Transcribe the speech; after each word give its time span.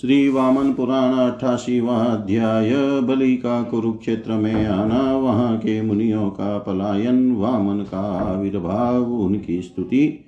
श्री 0.00 0.28
वामन 0.28 0.72
पुराण 0.72 1.18
अठासीवा 1.18 2.02
अध्याय 2.02 3.00
बलि 3.00 3.36
का 3.36 3.62
कुरुक्षेत्र 3.62 4.32
में 4.32 4.66
आना 4.66 5.16
वहाँ 5.16 5.58
के 5.58 5.82
मुनियों 5.82 6.30
का 6.30 6.58
पलायन 6.58 7.32
वामन 7.32 7.82
का 7.82 8.18
आविर्भाव 8.18 9.14
उनकी 9.14 9.62
स्तुति 9.62 10.24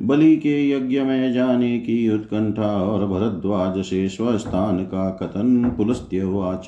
बलि 0.00 0.36
के 0.36 0.70
यज्ञ 0.70 1.00
में 1.00 1.32
जाने 1.32 1.78
की 1.78 2.08
उत्कंठा 2.08 2.82
और 2.82 3.06
भरद्वाज 3.06 3.84
से 3.84 4.08
स्वस्थान 4.08 4.84
का 4.84 5.18
कथन 5.22 5.74
पुलस्त्यवाच 5.76 6.66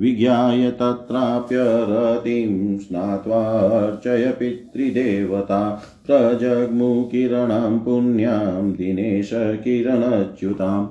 विज्ञाय 0.00 0.70
तत्राप्यरतिं 0.80 2.78
स्नात्वार्चय 2.78 4.32
पितृदेवता 4.38 5.62
प्रजग्मुकिरणं 6.06 7.78
पुण्यां 7.78 8.72
दिनेशकिरणच्युताम् 8.72 10.86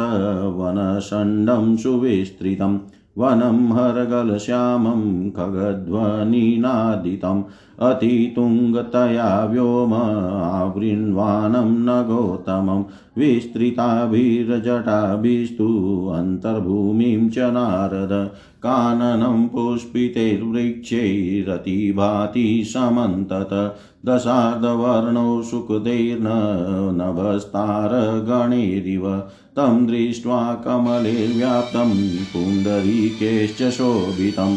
वनषण्डं 0.59 1.77
सुविस्तृतम् 1.77 2.79
वनं 3.19 3.59
हरगलश्यामं 3.77 5.03
खगध्वनिनादितम् 5.37 7.43
अतितुङ्गतया 7.83 9.29
व्योम 9.51 9.93
आवृण्वानं 9.95 11.71
नगोत्तमं 11.87 12.83
विस्तृताभिर्जटाभिस्तु 13.19 15.69
अन्तर्भूमिं 16.17 17.29
च 17.29 17.39
नारद 17.57 18.13
काननं 18.67 19.47
पुष्पितैर्वृक्षैरतिभाति 19.49 22.45
समन्तत 22.67 23.55
दशार्धवर्णौ 24.07 25.43
सुखदैर्न 25.43 26.29
नभस्तारगणैरिव 27.01 29.07
तं 29.57 29.87
दृष्ट्वा 29.87 30.39
कमलेर्व्याप्तं 30.67 31.91
पुण्डरीकेश्च 32.33 33.63
शोभितम् 33.71 34.57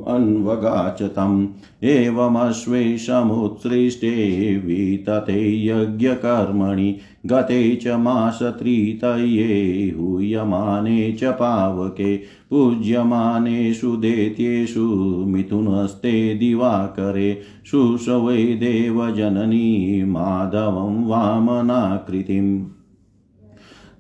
अन्वगाच 0.08 1.02
तम् 1.02 1.48
एवमश्वे 1.84 2.98
समुत्सृष्टे 2.98 4.58
वितते 4.58 5.66
यज्ञकर्मणि, 5.66 6.98
गते 7.26 7.76
च 7.76 7.88
मासत्रितये 7.88 9.96
हूयमाने 10.00 11.12
च 11.12 11.24
पावके 11.24 12.18
पूज्यमानेषु 12.18 13.96
दैत्येषु 13.96 15.26
मिथुनस्ते 15.28 16.36
दिवाकरे 16.36 17.42
शुशवै 17.66 18.38
देवजननी 18.38 20.04
माधवं 20.04 21.08
वामनाकृतिम्। 21.08 22.79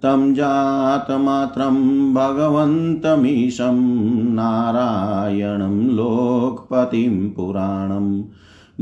तं 0.03 0.33
जातमात्रं 0.33 2.13
भगवन्तमीशं 2.13 4.33
नारायणं 4.33 5.89
लोकपतिं 5.89 7.29
पुराणं 7.29 8.23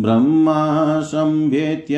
ब्रह्मा 0.02 1.02
संभेत्य 1.02 1.98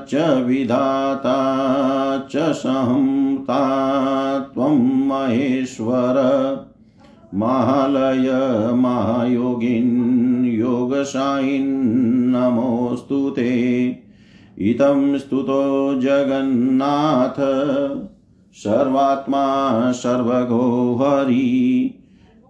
च 0.10 0.44
विधाता 0.46 1.38
च 2.32 2.52
संता 2.52 3.60
त्वं 4.40 5.08
महेश्वर। 5.08 6.69
महालय 7.34 8.30
महायोगिन् 8.74 10.46
योगशायिन् 10.46 12.32
नमोऽस्तु 12.32 13.30
ते। 13.30 13.96
इदं 14.60 15.18
स्तुतो 15.18 16.02
जगन्नाथ, 16.02 17.36
सर्वात्मा 18.54 19.92
सर्वगो 19.92 20.96
हरि 20.96 21.96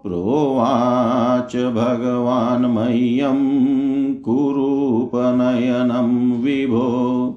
प्रोवाच 0.03 1.55
भगवान् 1.55 2.65
मह्यं 2.65 4.15
कुरूपनयनं 4.15 6.41
विभो 6.41 7.35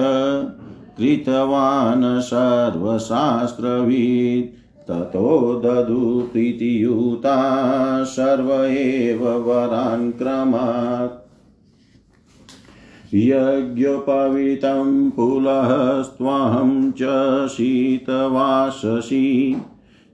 कृतवान् 0.98 2.22
सर्वशास्त्रवित् 2.22 4.51
ततो 4.88 5.62
ददु 5.65 6.29
प्रीतियुता 6.34 7.38
सर्व 8.03 8.63
एव 8.63 9.27
वरान् 9.27 10.12
क्रमात्। 10.12 11.23
यज्ञोपवीतं 13.15 15.10
पुलस्त्वहं 15.10 16.91
च 16.91 17.03
शीतवाससि। 17.48 19.55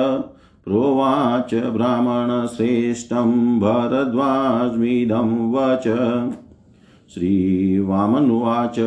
प्रोवाच 0.64 1.54
ब्राह्मणश्रेष्ठं 1.54 3.60
भरद्वाज्मिदं 3.60 5.52
वच। 5.52 5.86
श्रीवामनुवाच 7.14 8.80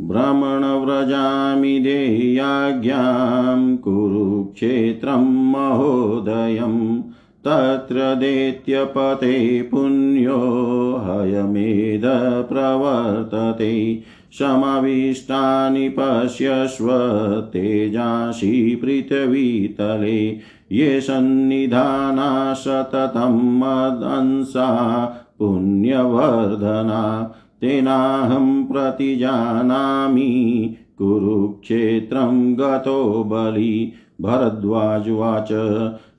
भ्रमणव्रजामि 0.00 1.78
देयाज्ञां 1.78 3.76
कुरुक्षेत्रं 3.76 5.52
महोदयं 5.52 7.02
तत्र 7.48 7.94
दैत्यपते 7.94 9.62
पुण्यो 9.62 11.00
हयमेध 11.04 12.02
प्रवर्तते। 12.48 14.02
समाविष्टानि 14.32 15.88
पश्यस्व 15.88 16.88
तेजासि 17.40 18.80
पृथिवीतले। 18.84 20.38
ये 20.72 21.00
सन्निधाना 21.00 22.54
सततं 22.54 23.58
मदंसा 23.58 25.04
पुण्यवर्धना। 25.38 27.34
तेनाहं 27.60 28.64
प्रतिजानामि 28.64 30.74
कुरुक्षेत्रं 30.98 32.54
गतो 32.54 33.24
बलि। 33.24 33.92
भरद्वाजुवाच 34.20 35.48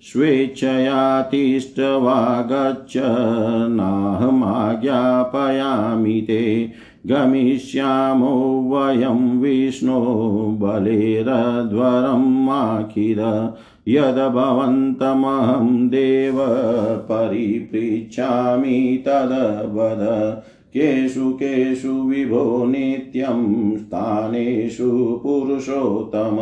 स्वेच्छया 0.05 1.21
तिष्ठवा 1.21 2.47
गच्छ 2.51 2.97
नाहमाज्ञापयामि 3.69 6.21
ते। 6.21 6.71
गमिष्यामो 7.07 8.69
वयं 8.73 9.39
विष्णो 9.39 10.57
बलेरध्वरम् 10.61 12.49
आखिर 12.49 13.49
यद्भवन्तमहं 13.87 15.87
देव 15.87 16.35
परिपृच्छामि 17.11 19.03
तद्वद। 19.07 20.41
केषु 20.69 21.29
केषु 21.29 21.89
विभो 21.89 22.65
नित्यं 22.65 23.77
स्थानेषु 23.77 25.19
पुरुषोत्तम। 25.23 26.37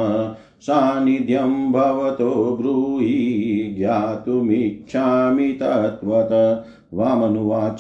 सान्निध्यं 0.64 1.72
भवतो 1.72 2.58
ब्रूहि 2.62 3.76
ज्ञातुमिच्छामि 3.78 5.48
तत्त्वत। 5.48 6.64
वामनुवाच, 6.94 7.80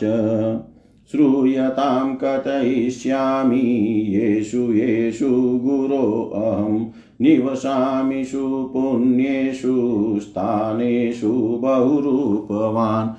श्रूयतां 1.12 2.16
कथयिष्यामि। 2.24 4.06
येषु 4.10 4.58
येषु 4.58 5.60
गुरोऽहं 5.64 6.86
निवसामिषु 7.22 8.70
पुण्येषु 8.74 10.18
स्थानेषु 10.22 11.60
बहुरूपवान्। 11.62 13.10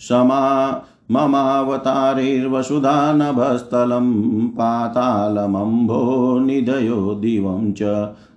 समा 0.00 0.82
ममावतारैर्वसुधा 1.10 3.12
नभस्थलं 3.12 4.48
पातालमम्भो 4.48 6.38
निधयो 6.38 7.14
दिवं 7.14 7.72
च। 7.72 7.82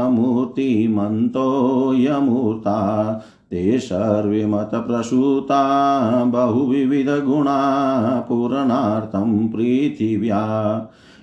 मूर्तिमन्तो 0.08 1.92
यमूर्ता 1.96 3.12
ते 3.50 3.78
सर्वे 3.78 4.46
मतप्रसूता 4.46 6.24
बहुविविधगुणा 6.24 7.58
पूरणार्थं 8.28 9.48
पृथिव्या। 9.48 10.42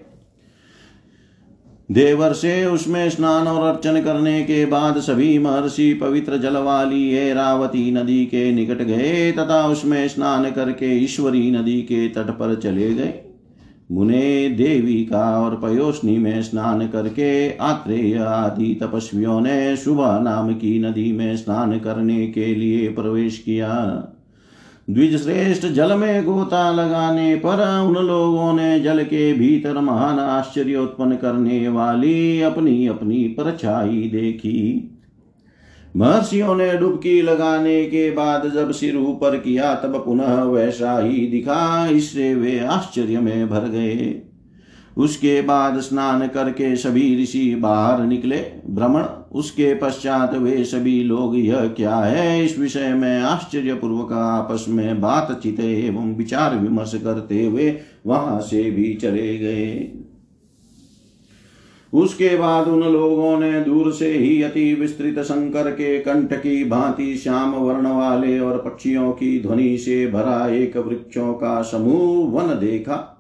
देवर 1.91 2.33
से 2.33 2.67
उसमें 2.67 3.11
स्नान 3.11 3.47
और 3.47 3.75
अर्चन 3.75 4.01
करने 4.03 4.43
के 4.43 4.67
बाद 4.67 4.99
सभी 4.99 5.39
महर्षि 5.39 5.93
पवित्र 5.95 6.37
जल 6.37 6.57
वाली 6.57 7.11
एरावती 7.15 7.91
नदी 7.91 8.25
के 8.27 8.53
निकट 8.53 8.83
गए 8.83 9.33
तथा 9.33 9.67
उसमें 9.67 10.09
स्नान 10.09 10.51
करके 10.51 10.97
ईश्वरी 10.97 11.51
नदी 11.51 11.83
के 11.83 12.09
तट 12.09 12.31
पर 12.31 12.55
चले 12.55 12.95
गए। 12.95 13.24
मुने 13.95 14.49
देवी 14.49 15.05
का 15.05 15.41
और 15.41 15.55
पयोष्णी 15.57 16.19
में 16.19 16.43
स्नान 16.43 16.87
करके 16.89 17.57
आत्रेय 17.57 18.19
आदि 18.19 18.79
तपस्वियों 18.83 19.41
ने 19.41 19.77
शुभा 19.77 20.19
नाम 20.19 20.55
की 20.55 20.79
नदी 20.79 21.13
में 21.13 21.37
स्नान 21.37 21.79
करने 21.79 22.27
के 22.27 22.55
लिए 22.55 22.89
प्रवेश 22.89 23.39
किया। 23.39 23.75
द्विज 24.91 25.23
श्रेष्ठ 25.23 25.67
जल 25.67 25.97
में 25.97 26.25
गोता 26.25 26.71
लगाने 26.71 27.35
पर 27.37 27.83
उन 27.83 27.95
लोगों 28.07 28.53
ने 28.53 28.81
जल 28.81 29.03
के 29.03 29.33
भीतर 29.33 29.81
महान 29.81 30.19
आश्चर्य 30.19 30.77
उत्पन्न 30.77 31.17
करने 31.17 31.69
वाली 31.69 32.41
अपनी 32.41 32.87
अपनी 32.87 33.25
परछाई 33.25 34.11
देखी। 34.13 34.91
महर्षियों 35.97 36.57
ने 36.57 36.79
डुबकी 36.79 37.23
लगाने 37.23 37.85
के 37.85 38.11
बाद 38.11 38.53
जब 38.55 38.71
सिर 38.71 38.97
ऊपर 38.97 39.37
किया, 39.37 39.75
तब 39.75 40.03
पुनः 40.07 40.43
वैसा 40.43 40.99
ही 40.99 41.27
दिखा। 41.27 41.89
इससे 41.89 42.35
वे 42.35 42.59
आश्चर्य 42.59 43.21
में 43.21 43.51
भर 43.51 43.61
गए। 43.61 44.23
उसके 44.97 45.43
बाद 45.43 45.81
स्नान 45.81 46.29
करके 46.29 46.77
सभी 46.77 47.23
ऋषि 47.23 47.55
बाहर 47.55 48.07
निकले। 48.07 48.37
भ्रमण 48.71 49.03
उसके 49.33 49.75
पश्चात 49.75 50.35
वे 50.35 50.65
सभी 50.65 51.05
लोग, 51.05 51.39
यह 51.39 51.67
क्या 51.67 51.97
है? 51.97 52.45
इस 52.45 52.59
विषय 52.59 52.95
में 52.95 53.21
आश्चर्य 53.21 53.75
पूर्वक 53.75 54.13
आपस 54.13 54.67
में 54.69 55.01
बातचीत 55.01 55.61
एवं 55.61 56.15
विचार 56.15 56.57
विमर्श 56.57 56.93
करते 56.95 57.45
हुए 57.45 57.77
वहाँ 58.07 58.41
से 58.41 58.71
भी 58.71 58.95
चले 58.95 59.39
गए। 59.39 59.93
उसके 61.95 62.37
बाद 62.37 62.69
उन 62.69 62.83
लोगों 62.83 63.39
ने 63.41 63.61
दूर 63.61 63.93
से 63.93 64.11
ही 64.13 64.43
अति 64.43 64.75
विस्तृत 64.75 65.19
शंकर 65.19 65.71
के 65.71 65.99
कंठ 65.99 66.33
की 66.33 66.65
भांति 66.65 67.15
श्याम 67.17 67.55
वर्ण 67.55 67.87
वाले 67.87 68.39
और 68.39 68.59
पक्षियों 68.59 69.13
की 69.13 69.41
ध्वनि 69.41 69.77
से 69.79 70.07
भरा 70.07 70.47
एक 70.49 70.77
वृक्षों 70.77 71.33
का 71.35 71.61
समूह 71.63 72.31
वन 72.31 72.59
देखा। 72.61 73.11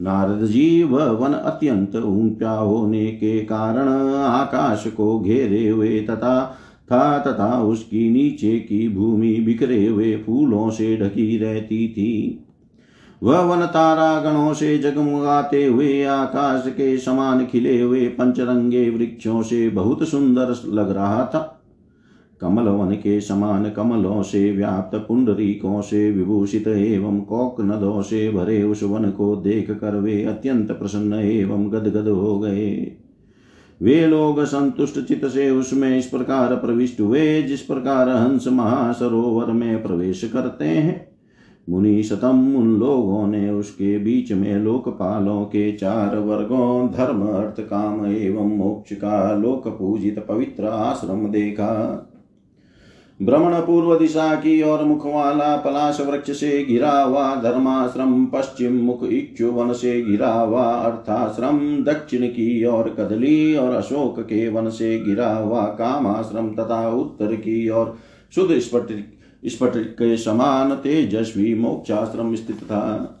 नारद 0.00 0.46
जी, 0.46 0.82
वह 0.82 1.04
वन 1.04 1.32
अत्यंत 1.32 1.96
ऊँचा 1.96 2.50
होने 2.50 3.06
के 3.06 3.38
कारण 3.40 3.88
आकाश 4.14 4.86
को 4.86 5.20
घेरे 5.20 5.68
हुए 5.68 6.00
तथा 6.00 6.58
था 6.92 7.18
तथा 7.18 7.62
उसकी 7.62 8.10
नीचे 8.10 8.58
की 8.58 8.88
भूमि 8.88 9.34
बिखरे 9.34 9.86
हुए 9.86 10.16
फूलों 10.16 10.70
से 10.70 10.96
ढकी 10.96 11.38
रहती 11.38 11.88
थी। 11.88 12.44
वह 13.22 13.40
वन 13.40 13.66
तारा 13.66 14.20
गणों 14.20 14.54
से 14.54 14.78
जगमगाते 14.78 15.64
हुए, 15.64 16.04
आकाश 16.04 16.64
के 16.66 16.98
समान 16.98 17.46
खिले 17.46 17.80
हुए 17.80 18.06
पंचरंगे 18.08 18.90
वृक्षों 18.90 19.42
से 19.42 19.68
बहुत 19.68 20.08
सुंदर 20.08 20.54
लग 20.66 20.90
रहा 20.90 21.24
था। 21.24 21.54
कमल 22.40 22.62
वन 22.62 22.94
के 22.94 23.20
समान 23.20 23.70
कमलों 23.70 24.22
से 24.22 24.52
व्याप्त 24.52 24.96
पुंडरीकों 24.96 25.80
से 25.80 26.10
विभूषित 26.10 26.68
एवं 26.68 27.20
कोक 27.20 27.60
नदों 27.60 28.02
से 28.02 28.30
भरे 28.30 28.62
उस 28.62 28.82
वन 28.82 29.10
को 29.10 29.36
देख 29.36 29.70
कर 29.70 29.96
वे 29.96 30.24
अत्यंत 30.24 30.72
प्रसन्न 30.72 31.12
एवं 31.12 31.72
गदगद 31.72 32.08
हो 32.08 32.38
गए। 32.38 32.96
वे 33.82 34.06
लोग 34.06 34.44
संतुष्ट 34.44 35.00
चित 35.00 35.26
से 35.26 35.50
उसमें 35.50 35.98
इस 35.98 36.06
प्रकार 36.06 36.54
प्रविष्ट 36.54 37.00
हुए, 37.00 37.42
जिस 37.42 37.60
प्रकार 37.60 38.08
हंस 38.08 38.48
महासरोवर 38.48 39.46
में 39.46 39.82
प्रवेश 39.82 40.24
करते 40.24 40.64
हैं। 40.64 41.17
मुनि 41.68 42.02
शतम 42.02 42.56
उन 42.56 42.76
लोगों 42.76 43.26
ने 43.26 43.50
उसके 43.50 43.98
बीच 43.98 44.32
में 44.32 44.56
लोकपालों 44.56 45.44
के 45.44 45.72
चार 45.72 46.16
वर्गों, 46.16 46.88
धर्म, 46.88 47.22
अर्थ, 47.22 47.60
काम 47.60 48.06
एवं 48.06 48.56
मोक्ष 48.56 48.92
का 48.92 49.34
लोक 49.34 49.68
पूजित 49.68 50.26
पवित्र 50.28 50.66
आश्रम 50.66 51.26
देखा। 51.26 52.04
भ्रमण 53.22 53.54
पूर्व 53.54 53.98
दिशा 53.98 54.34
की 54.34 54.62
और 54.62 54.84
मुख 54.84 55.06
वाला 55.06 55.56
पलाश 55.56 56.00
वृक्ष 56.00 56.30
से 56.30 56.64
घिरा 56.64 57.02
हुआ 57.02 57.34
धर्माश्रम, 57.34 58.26
पश्चिम 58.26 58.72
मुख 58.72 59.00
इच्छु 59.04 59.46
वन 59.46 59.72
से 59.72 60.02
घिरा 60.02 60.32
हुआ 60.32 60.64
अर्थाश्रम, 60.64 61.58
दक्षिण 61.84 62.26
की 62.26 62.64
और 62.64 62.94
कदली 62.98 63.56
और 63.56 63.74
अशोक 63.74 64.20
के 64.20 64.48
वन 64.48 64.68
से 64.68 64.98
घिरा 65.00 65.34
हुआ 65.34 65.62
कामाश्रम 65.62 66.48
तथा 66.48 66.88
उत्तर 66.88 67.34
की 67.36 67.68
और 67.68 67.96
शुद्ध 68.34 68.58
स्फटिक 69.44 69.86
के 69.86 70.16
समान 70.16 70.74
तेजस्वी 70.74 71.54
मोक्षाश्रम 71.54 72.34
स्थित 72.34 72.56
था। 72.56 73.14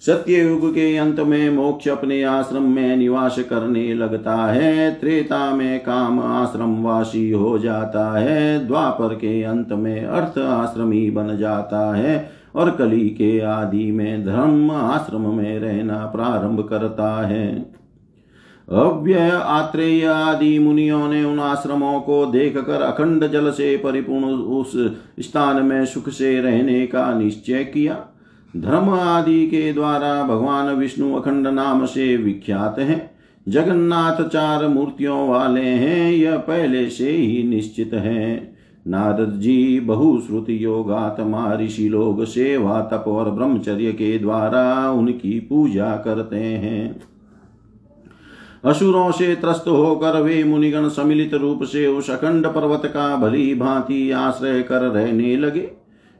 सत्य 0.00 0.48
युग 0.48 0.70
के 0.70 0.96
अंत 0.96 1.20
में 1.20 1.50
मोक्ष 1.50 1.88
अपने 1.88 2.22
आश्रम 2.22 2.62
में 2.62 2.96
निवास 2.96 3.38
करने 3.38 3.94
लगता 3.94 4.36
है। 4.36 4.94
त्रेता 4.94 5.54
में 5.54 5.80
काम 5.80 6.20
आश्रम 6.20 6.82
वासी 6.82 7.30
हो 7.30 7.58
जाता 7.58 8.18
है। 8.18 8.66
द्वापर 8.66 9.14
के 9.14 9.42
अंत 9.42 9.72
में 9.72 10.04
अर्थ 10.04 10.38
आश्रमी 10.38 11.10
बन 11.10 11.36
जाता 11.36 11.96
है 11.96 12.30
और 12.54 12.70
कली 12.70 13.08
के 13.08 13.40
आदि 13.40 13.92
में 13.92 14.24
धर्म 14.24 14.70
आश्रम 14.70 15.34
में 15.34 15.58
रहना 15.58 16.06
प्रारंभ 16.06 16.66
करता 16.68 17.26
है। 17.26 17.74
अव्यय 18.68 19.30
आत्रेय 19.44 20.06
आदि 20.06 20.58
मुनियों 20.58 21.08
ने 21.08 21.24
उन 21.24 21.40
आश्रमों 21.40 22.00
को 22.00 22.26
देखकर 22.26 22.82
अखंड 22.82 23.26
जल 23.26 23.50
से 23.50 23.76
परिपूर्ण 23.76 24.24
उस 24.24 24.72
स्थान 25.20 25.64
में 25.66 25.86
सुख 25.86 26.08
से 26.08 26.40
रहने 26.40 26.86
का 26.86 27.18
निश्चय 27.18 27.64
किया। 27.64 28.06
धर्म 28.56 28.90
आदि 28.90 29.46
के 29.46 29.72
द्वारा 29.72 30.22
भगवान 30.22 30.74
विष्णु 30.74 31.14
अखंड 31.14 31.46
नाम 31.46 31.86
से 31.86 32.16
विख्यात 32.16 32.78
हैं। 32.78 33.10
जगन्नाथ 33.48 34.28
चार 34.28 34.68
मूर्तियों 34.68 35.28
वाले 35.28 35.64
हैं, 35.64 36.12
यह 36.12 36.36
पहले 36.36 36.90
से 36.90 37.10
ही 37.10 37.42
निश्चित 37.42 37.94
है। 37.94 38.52
नारद 38.86 39.40
जी 39.40 39.80
बहुश्रुत 39.80 40.46
योगात्मा 40.50 41.54
ऋषि 41.54 41.88
लोग 41.88 42.24
सेवा, 42.24 42.80
तप 42.80 43.04
और 43.08 43.30
ब्रह्मचर्य 43.30 43.92
के 43.92 44.18
द्वारा 44.18 44.90
उनकी 44.90 45.40
पूजा 45.40 45.96
करते 45.96 46.36
हैं। 46.36 47.11
असुरों 48.64 49.10
से 49.10 49.34
त्रस्त 49.34 49.68
होकर 49.68 50.20
वे 50.20 50.44
मुनिगण 50.44 50.88
सम्मिलित 50.88 51.34
रूप 51.34 51.62
से 51.62 51.86
उस 51.86 52.10
अखंड 52.10 52.46
पर्वत 52.46 52.82
का 52.86 53.16
भली 53.16 53.54
भांति 53.54 54.10
आश्रय 54.10 54.62
कर 54.62 54.80
रहने 54.80 55.36
लगे। 55.36 55.70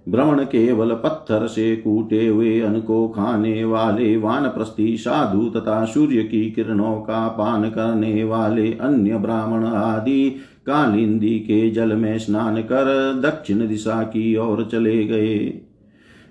भ्रमण 0.09 0.44
केवल 0.44 0.90
पत्थर 0.90 1.46
से 1.46 1.76
कूटे 1.76 2.26
हुए 2.26 2.61
अन्न 2.61 2.81
को 2.81 3.09
खाने 3.09 3.64
वाले, 3.64 4.16
वानप्रस्थी, 4.16 4.96
साधु 4.96 5.50
तथा 5.50 5.85
सूर्य 5.85 6.22
की 6.22 6.50
किरणों 6.50 6.96
का 6.96 7.28
पान 7.28 7.70
करने 7.70 8.24
वाले, 8.24 8.72
अन्य 8.72 9.16
ब्राह्मण 9.16 9.64
आदि 9.64 10.31
कालिंदी 10.66 11.38
के 11.38 11.70
जल 11.70 11.92
में 11.92 12.18
स्नान 12.18 12.57
कर 12.57 13.12
दक्षिण 13.22 13.68
दिशा 13.68 14.02
की 14.02 14.37
ओर 14.37 14.68
चले 14.72 15.05
गए। 15.05 15.61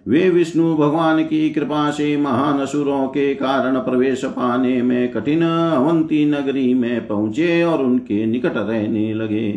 वे 0.08 0.30
विष्णु 0.30 0.76
भगवान 0.76 1.24
की 1.24 1.50
कृपा 1.50 1.90
से 1.92 2.18
महान 2.18 2.60
असुरों 2.60 3.08
के 3.08 3.34
कारण 3.36 3.80
प्रवेश 3.80 4.26
पाने 4.26 4.82
में 4.82 5.12
कठिन 5.12 5.42
अवंती 5.42 6.26
नगरी 6.26 6.74
में 6.74 7.08
पहुँचे 7.08 7.64
और 7.64 7.84
उनके 7.84 8.26
निकट 8.26 8.58
रहने 8.58 9.14
लगे। 9.14 9.52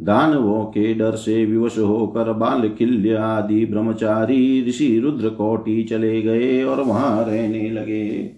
दानवों 0.00 0.64
के 0.64 0.94
डर 0.94 1.12
से 1.12 1.44
विवश 1.44 1.78
होकर 1.78 2.32
बाल 2.32 2.68
किल्य 2.68 3.16
आदि 3.16 3.66
ब्रह्मचारी 3.66 4.64
ऋषि 4.68 4.98
रुद्र 4.98 5.28
कोटि 5.28 5.82
चले 5.82 6.22
गए 6.22 6.62
और 6.62 6.80
वहाँ 6.80 7.24
रहने 7.24 7.70
लगे। 7.70 8.30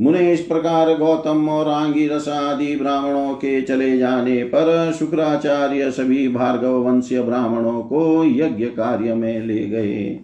मुने 0.00 0.32
इस 0.32 0.40
प्रकार 0.40 0.96
गौतम 0.98 1.48
और 1.48 1.68
आंगिरस 1.68 2.28
आदि 2.28 2.76
ब्राह्मणों 2.76 3.34
के 3.34 3.60
चले 3.62 3.98
जाने 3.98 4.42
पर 4.44 4.92
शुक्राचार्य 4.92 5.90
सभी 5.90 6.28
भार्गव 6.28 6.82
वंश्य 6.82 7.22
ब्राह्मणों 7.22 7.80
को 7.82 8.24
यज्ञ 8.24 8.64
कार्य 8.64 9.14
में 9.14 9.46
ले 9.46 9.66
गए। 9.66 10.20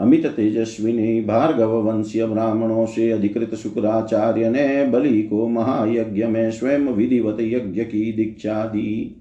अमित 0.00 0.26
तेजस्विनी 0.26 1.20
भार्गव 1.20 1.72
वंशीय 1.82 2.26
ब्राह्मणों 2.26 2.86
से 2.86 3.10
अधिकृत 3.10 3.54
शुक्राचार्य 3.54 4.48
ने 4.50 4.86
बलि 4.86 5.22
को 5.22 5.48
महायज्ञ 5.48 6.24
में 6.24 6.50
स्वयं 6.50 6.88
विधिवत 6.88 7.36
यज्ञ 7.40 7.84
की 7.84 8.12
दीक्षा 8.12 8.64
दी 8.64 9.20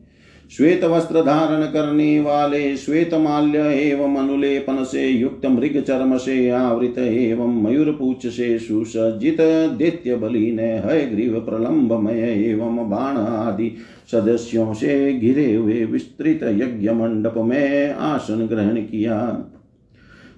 श्वेत 0.51 0.83
वस्त्र 0.83 1.21
धारण 1.21 1.63
करने 1.65 2.19
वाले 2.19 2.75
श्वेत 2.77 3.13
माल्य 3.13 3.59
एवं 3.73 4.15
अनुलेपन 4.15 4.83
से 4.83 5.07
युक्त 5.07 5.45
मृग 5.45 5.79
चर्म 5.81 6.17
से 6.17 6.49
आवृत 6.49 6.97
एवं 6.97 7.61
मयूर 7.63 7.91
पूछ 7.91 8.27
से 8.27 8.57
सुसज्जित 8.59 9.41
दैत्य 9.77 10.15
बलि 10.15 10.51
ने 10.51 10.71
हय 10.77 11.01
ग्रीव 11.05 11.39
प्रलंबमय 11.39 12.21
एवं 12.49 12.89
बाण 12.89 13.17
आदि 13.17 13.71
सदस्यों 14.11 14.73
से 14.73 15.13
घिरे 15.13 15.53
हुए 15.53 15.83
विस्तृत 15.85 16.43
यज्ञ 16.43 16.89
मंडप 16.91 17.33
में 17.37 17.89
आसन 17.89 18.45
ग्रहण 18.47 18.75
किया। 18.75 19.19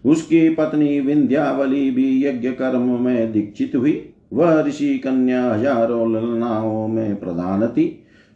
उसकी 0.06 0.50
पत्नी 0.50 1.00
विंध्यावली 1.00 1.90
भी 1.92 2.26
यज्ञ 2.26 2.50
कर्म 2.52 2.90
में 3.02 3.32
दीक्षित 3.32 3.76
हुई। 3.76 4.02
वह 4.34 4.62
ऋषि 4.62 4.98
कन्या 4.98 5.44
हज़ारों 5.46 6.12
ललनाओं 6.14 6.88
में 6.88 7.16
प्रधान 7.16 7.68
थी। 7.68 7.88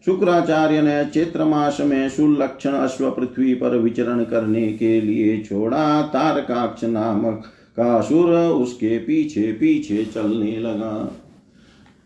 शुक्राचार्य 0.05 0.81
ने 0.81 1.03
चैत्र 1.05 1.43
मास 1.43 1.77
में 1.81 2.09
सुलक्षण 2.09 2.71
अश्व 2.71 3.09
पृथ्वी 3.11 3.53
पर 3.53 3.77
विचरण 3.77 4.23
करने 4.23 4.67
के 4.73 4.99
लिए 5.01 5.37
छोड़ा। 5.43 6.01
तारकाक्ष 6.03 6.83
नामक 6.83 7.51
का 7.77 7.99
सुर 8.01 8.29
उसके 8.35 8.97
पीछे 8.97 9.51
पीछे 9.51 10.05
चलने 10.05 10.57
लगा। 10.57 11.11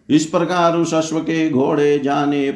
इस 0.09 0.25
प्रकार 0.25 0.77
उस 0.77 0.93
अश्व 0.93 1.19
के 1.19 1.49
घोड़े 1.49 1.99
जाने 1.99 2.49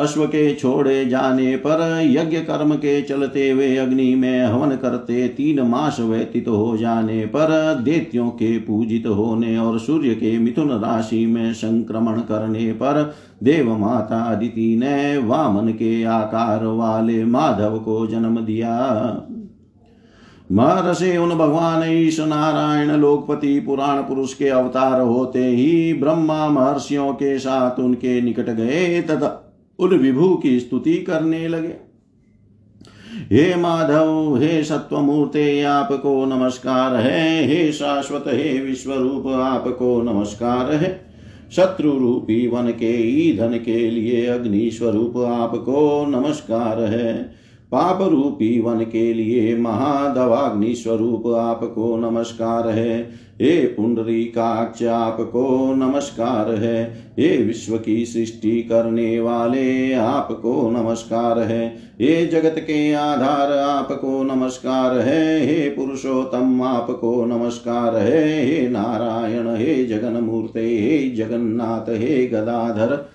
अश्व 0.00 0.26
के 0.26 0.54
छोड़े 0.54 1.04
जाने 1.04 1.56
पर 1.56 2.00
यज्ञ 2.02 2.36
कर्म 2.36 2.74
के 2.74 3.02
चलते 3.02 3.52
वे 3.54 3.76
अग्नि 3.76 4.14
में 4.14 4.44
हवन 4.44 4.76
करते 4.76 5.28
तीन 5.28 5.60
मास 5.60 6.00
व्यतीत 6.00 6.48
हो 6.48 6.76
जाने 6.76 7.26
पर 7.26 7.74
देत्यों 7.74 8.28
के 8.30 8.58
पूजित 8.58 9.06
होने 9.06 9.58
और 9.58 9.78
सूर्य 9.78 10.14
के 10.14 10.38
मिथुन 10.38 10.70
राशि 10.70 11.26
में 11.26 11.52
संक्रमण 11.52 12.20
करने 12.20 12.72
पर 12.72 13.14
देव 13.42 13.78
माता 13.78 14.22
अदिति 14.22 14.76
ने 14.76 15.18
वामन 15.18 15.68
के 15.68 16.04
आकार 16.04 16.64
वाले 16.64 17.24
माधव 17.24 17.78
को 17.78 18.06
जन्म 18.06 18.40
दिया। 18.40 19.26
महर्षि 20.52 21.16
उन 21.16 21.30
भगवान 21.30 21.82
ईश 21.84 22.20
नारायण 22.20 22.90
लोकपति 22.90 23.60
पुराण 23.60 24.02
पुरुष 24.02 24.34
के 24.34 24.48
अवतार 24.48 25.00
होते 25.00 25.44
ही 25.46 25.92
ब्रह्मा 25.92 26.48
महर्षियों 26.48 27.12
के 27.12 27.38
साथ 27.38 27.80
उनके 27.80 28.20
निकट 28.20 28.50
गए 28.50 29.02
तथा 29.02 29.39
उन 29.80 29.88
विभु 29.88 30.34
की 30.34 30.60
स्तुति 30.60 30.94
करने 30.94 31.48
लगे। 31.48 31.90
हे 33.32 33.56
माधव, 33.56 34.38
हे 34.40 34.64
सत्वमूर्ते 34.64 35.62
आपको 35.62 36.24
नमस्कार 36.24 36.94
है। 36.94 37.46
हे 37.46 37.72
शाश्वत, 37.72 38.24
हे 38.26 38.60
विश्वरूप, 38.60 39.26
आपको 39.26 40.02
नमस्कार 40.02 40.72
है। 40.72 41.10
शत्रु 41.56 41.98
रूपी 41.98 42.46
वन 42.46 42.70
के, 42.70 43.20
ईंधन 43.28 43.56
के 43.56 43.90
लिए 43.90 44.26
अग्नि 44.26 44.70
स्वरूप, 44.70 45.16
आपको 45.16 46.06
नमस्कार 46.08 46.80
है। 46.80 47.16
पाप 47.72 48.02
रूपी 48.02 48.60
वन 48.60 48.80
के 48.80 49.14
लिए 49.14 49.56
महादवाग्नि 49.56 50.74
स्वरूप, 50.74 51.26
आपको 51.26 51.96
नमस्कार 51.96 52.68
है। 52.68 53.10
हे 53.40 53.56
पुंडरी 53.56 54.24
काक्ष 54.24 54.82
आपको 54.82 55.74
नमस्कार 55.74 56.50
है। 56.50 57.04
हे 57.18 57.42
विश्व 57.42 57.78
की 57.78 58.06
सृष्टि 58.06 58.62
करने 58.62 59.20
वाले 59.20 59.92
आपको 59.92 60.70
नमस्कार 60.70 61.38
है। 61.38 61.76
हे 62.00 62.26
जगत 62.26 62.54
के 62.58 62.92
आधार 62.92 63.52
आपको 63.52 64.22
नमस्कार 64.22 64.98
है। 64.98 65.46
हे 65.46 65.68
पुरुषोत्तम 65.70 66.62
आपको 66.62 67.24
नमस्कार 67.24 67.96
है। 67.96 68.46
हे 68.46 68.68
नारायण, 68.68 69.56
हे 69.56 69.84
जगन 69.84 70.12
मूर्ते 70.12 70.66
हे 70.66 71.10
जगन्नाथ, 71.10 71.90
हे 71.90 72.26
गदाधर, 72.26 73.10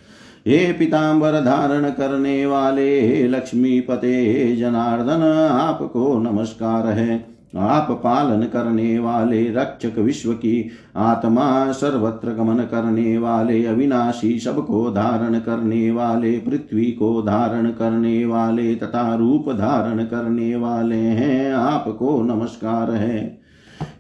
हे 0.47 0.73
पीताम्बर 0.73 1.31
धारण 1.31 1.89
करने 1.89 2.45
वाले, 2.45 3.01
हे 3.01 3.27
लक्ष्मीपते, 3.27 4.25
हे 4.25 4.55
जनार्दन 4.55 5.23
आपको 5.51 6.17
नमस्कार 6.19 6.87
है। 6.87 7.34
आप 7.57 7.91
पालन 7.91 8.41
करने 8.41 8.99
वाले 8.99 9.49
रक्षक 9.49 9.99
विश्व 9.99 10.33
की 10.33 10.69
आत्मा, 10.95 11.71
सर्वत्र 11.71 12.29
गमन 12.29 12.63
करने 12.63 13.17
वाले 13.17 13.65
अविनाशी 13.65 14.39
सबको 14.39 14.91
धारण 14.91 15.39
करने 15.39 15.91
वाले, 15.91 16.31
पृथ्वी 16.31 16.85
को 16.85 17.21
धारण 17.21 17.69
करने 17.69 18.25
वाले 18.25 18.75
तथा 18.75 19.15
रूप 19.15 19.51
धारण 19.51 20.03
करने 20.03 20.55
वाले 20.55 20.95
हैं, 20.95 21.53
आपको 21.53 22.21
नमस्कार 22.21 22.91
है। 22.91 23.41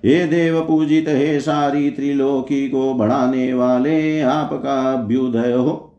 हे 0.05 0.27
देव 0.27 0.61
पूजित, 0.61 1.05
हे 1.07 1.39
सारी 1.39 1.89
त्रिलोकी 1.89 2.69
को 2.69 2.93
बढ़ाने 2.93 3.53
वाले, 3.53 4.21
आपका 4.21 4.93
अभ्युदय 4.93 5.51
हो। 5.51 5.97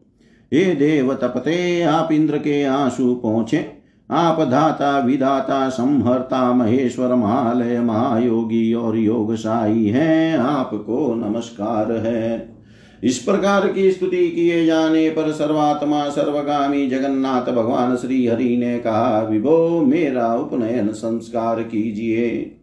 हे 0.55 0.75
देव 0.75 1.15
तपते, 1.15 1.83
आप 1.83 2.13
इंद्र 2.13 2.39
के 2.39 2.65
आँसू 2.65 3.15
पहुँचे 3.15 3.76
आप 4.11 4.41
धाता 4.41 4.99
विधाता, 4.99 5.69
संहर्ता, 5.69 6.53
महेश्वर, 6.53 7.15
महालय, 7.15 7.81
महायोगी 7.81 8.75
और 8.75 8.97
योगशाही 8.97 9.89
हैं। 9.89 10.39
आपको 10.39 11.15
नमस्कार 11.15 11.93
है। 11.93 12.57
इस 13.05 13.19
प्रकार 13.19 13.73
की 13.73 13.93
स्तुति 13.93 14.29
किए 14.31 14.67
जाने 14.67 15.11
पर 15.11 15.33
सर्वात्मा, 15.33 16.09
सर्वगामी 16.09 16.87
जगन्नाथ 16.87 17.53
भगवान 17.53 17.97
श्री 17.97 18.27
हरि 18.27 18.57
ने 18.57 18.79
कहा, 18.79 19.29
विभो, 19.31 19.85
मेरा 19.87 20.35
उपनयन 20.35 20.89
संस्कार 20.89 21.63
कीजिए। 21.63 22.57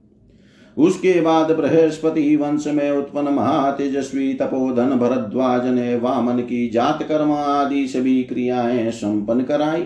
उसके 0.77 1.21
बाद 1.21 1.51
बृहस्पति 1.51 2.35
वंश 2.35 2.67
में 2.67 2.91
उत्पन्न 2.91 3.33
महातेजस्वी 3.33 4.33
तपोधन, 4.33 4.89
भरद्वाज 4.89 5.67
ने 5.67 5.95
वामन 5.95 6.39
की 6.39 6.69
जात 6.69 7.03
कर्म 7.03 7.31
आदि 7.31 7.87
सभी 7.87 8.23
क्रियाएँ 8.23 8.91
संपन्न 8.91 9.41
कराई। 9.41 9.85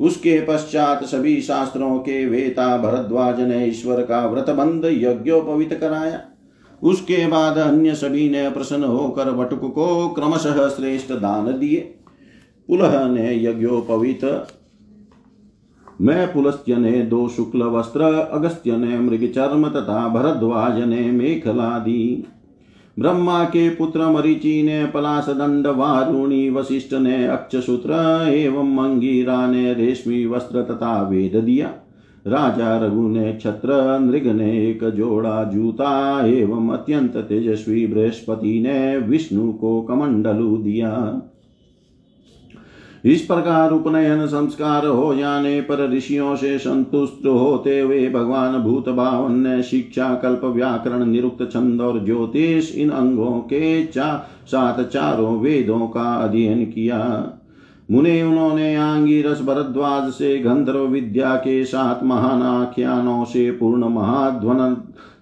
उसके 0.00 0.40
पश्चात 0.40 1.04
सभी 1.04 1.40
शास्त्रों 1.40 1.98
के 1.98 2.26
वेता 2.26 2.76
भरद्वाज 2.76 3.40
ने 3.40 3.66
ईश्वर 3.66 4.02
का 4.02 4.26
व्रत 4.26 4.48
व्रतबंध 4.48 4.84
यज्ञोपवित 4.84 5.78
कराया। 5.80 6.20
उसके 6.82 7.26
बाद 7.26 7.58
अन्य 7.58 7.94
सभी 7.94 8.30
ने 8.30 8.50
प्रसन्न 8.50 8.84
होकर 8.84 9.30
वटुक 9.30 9.74
को 9.74 10.08
क्रमशः 10.08 10.68
श्रेष्ठ 10.68 11.12
दान 11.12 11.58
दिए। 11.58 11.80
पुलह 12.68 13.08
ने 13.08 13.44
यज्ञोपवित। 13.44 14.46
मैं 16.00 16.32
पुलस्त्य 16.32 16.76
ने 16.76 16.92
दो 16.92 17.28
शुक्ल 17.28 17.62
वस्त्र, 17.62 18.00
अगस्त्य 18.32 18.76
ने 18.76 18.98
मृग 18.98 19.32
चर्म 19.32 19.68
तथा 19.68 20.08
भरद्वाज 20.08 20.78
ने 20.82 21.00
मेखला 21.00 21.78
दी। 21.78 22.24
ब्रह्मा 22.98 23.44
के 23.44 23.68
पुत्र 23.68 24.06
मरीचि 24.06 24.62
ने 24.62 24.86
पलाश 24.86 25.24
दंड 25.28 25.66
वारुणी 25.66 26.50
वशिष्ठ 26.50 26.94
ने 26.94 27.26
अक्षसूत्र 27.26 27.92
एवं 28.28 28.74
मंगीरा 28.74 29.46
ने 29.46 29.74
रेशमी 29.74 30.26
वस्त्र 30.26 30.62
तथा 30.62 31.08
वेद 31.08 31.36
दिया। 31.36 31.66
राजा 32.26 32.78
रघु 32.78 33.08
ने 33.08 33.38
छत्र, 33.42 33.98
नृग 34.00 34.26
ने 34.26 34.70
एक 34.70 34.84
जोड़ा 34.84 35.44
जूता 35.44 36.22
एवं 36.26 36.68
अत्यंत 36.68 37.16
तेजस्वी 37.16 37.86
बृहस्पति 37.86 38.60
ने 38.60 38.98
विष्णु 38.98 39.52
को 39.52 39.82
कमंडलू 39.82 40.56
दिया। 40.56 41.22
इस 43.06 43.20
प्रकार 43.22 43.70
उपनयन 43.70 44.26
संस्कार 44.26 44.86
हो 44.86 45.14
जाने 45.14 45.60
पर 45.60 45.90
ऋषियों 45.90 46.36
से 46.36 46.58
संतुष्ट 46.58 47.26
होते 47.26 47.80
हुए 47.80 48.08
भगवान 48.08 48.58
भूत 48.58 48.88
भावन 48.88 49.32
ने 49.32 49.62
शिक्षा 49.62 50.14
कल्प 50.14 50.44
व्याकरण, 50.44 51.04
निरुक्त 51.04 51.52
छंद 51.52 51.80
और 51.80 52.04
ज्योतिष 52.04 52.74
इन 52.74 52.90
अंगों 52.90 53.40
के 53.40 53.86
चा, 53.86 54.28
सात 54.46 54.80
चारों 54.80 55.40
वेदों 55.40 55.80
का 55.80 56.14
अध्ययन 56.14 56.64
किया। 56.64 57.32
मुने 57.90 58.22
उन्होंने 58.22 58.76
आंगी 58.76 59.22
रस 59.22 59.40
भरद्वाज 59.40 60.10
से 60.12 60.38
गंधर्व 60.38 60.80
विद्या 60.80 61.34
के 61.34 61.64
साथ 61.64 62.04
महान 62.04 62.42
आख्यानों 62.42 63.24
से 63.24 63.50
पूर्ण 63.50 63.88
महाध्वन, 63.88 64.76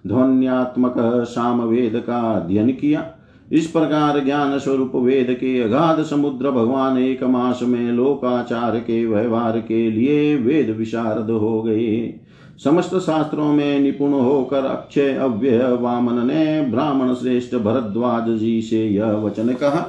ध्वन्यात्मक 0.07 0.93
साम 1.27 1.61
वेद 1.61 2.03
का 2.07 2.19
अध्ययन 2.31 2.69
किया। 2.69 3.14
इस 3.51 3.67
प्रकार 3.67 4.19
ज्ञान 4.19 4.57
स्वरूप 4.59 4.95
वेद 4.95 5.27
के 5.29 5.59
अगाध 5.61 6.03
समुद्र 6.03 6.51
भगवान 6.51 6.97
एक 6.97 7.23
मास 7.23 7.59
में 7.63 7.91
लोकाचार 7.91 8.79
के 8.79 9.05
व्यवहार 9.05 9.59
के 9.59 9.91
लिए 9.91 10.35
वेद 10.35 10.69
विशारद 10.69 11.29
हो 11.29 11.61
गए। 11.63 12.13
समस्त 12.63 12.95
शास्त्रों 12.95 13.53
में 13.53 13.79
निपुण 13.79 14.13
होकर 14.13 14.65
अक्षय 14.65 15.13
अव्यय 15.13 15.77
वामन 15.81 16.25
ने 16.27 16.61
ब्राह्मण 16.61 17.13
श्रेष्ठ 17.13 17.55
भरद्वाज 17.55 18.39
जी 18.39 18.61
से 18.61 18.87
यह 18.87 19.05
वचन 19.05 19.53
कहा। 19.53 19.87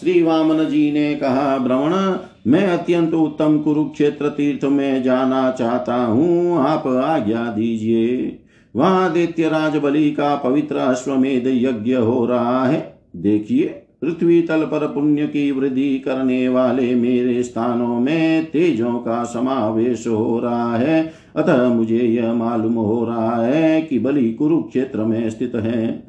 श्री 0.00 0.22
वामन 0.22 0.64
जी 0.64 0.90
ने 0.92 1.14
कहा 1.14 1.58
भ्रमण 1.58 2.18
मैं 2.52 2.66
अत्यंत 2.68 3.14
उत्तम 3.14 3.58
कुरुक्षेत्र 3.58 4.28
तीर्थ 4.28 4.64
में 4.64 5.02
जाना 5.02 5.50
चाहता 5.50 5.94
हूँ। 5.94 6.58
आप 6.58 6.86
आज्ञा 6.86 7.44
दीजिए। 7.44 8.38
वहाँ 8.76 9.12
दैत्य 9.12 9.48
राज 9.48 9.76
बलि 9.76 10.10
का 10.10 10.34
पवित्र 10.36 10.76
अश्वमेध 10.76 11.46
यज्ञ 11.46 11.94
हो 11.94 12.26
रहा 12.26 12.66
है। 12.66 13.00
देखिए, 13.16 13.66
पृथ्वी 14.00 14.42
तल 14.42 14.62
पर 14.62 14.86
पुण्य 14.86 15.26
की 15.26 15.50
वृद्धि 15.50 15.98
करने 15.98 16.48
वाले 16.48 16.94
मेरे 16.94 17.42
स्थानों 17.42 18.00
में 18.00 18.44
तेजों 18.44 18.92
का 18.94 19.24
समावेश 19.24 20.06
हो 20.06 20.40
रहा 20.40 20.76
है। 20.76 21.12
अतः 21.36 21.68
मुझे 21.68 21.98
यह 21.98 22.32
मालूम 22.32 22.74
हो 22.74 23.04
रहा 23.04 23.46
है 23.46 23.82
कि 23.82 23.98
बलि 23.98 24.30
कुरुक्षेत्र 24.30 25.04
में 25.04 25.30
स्थित 25.30 25.54
है। 25.54 26.04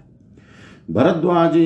भरद्वाज 0.92 1.58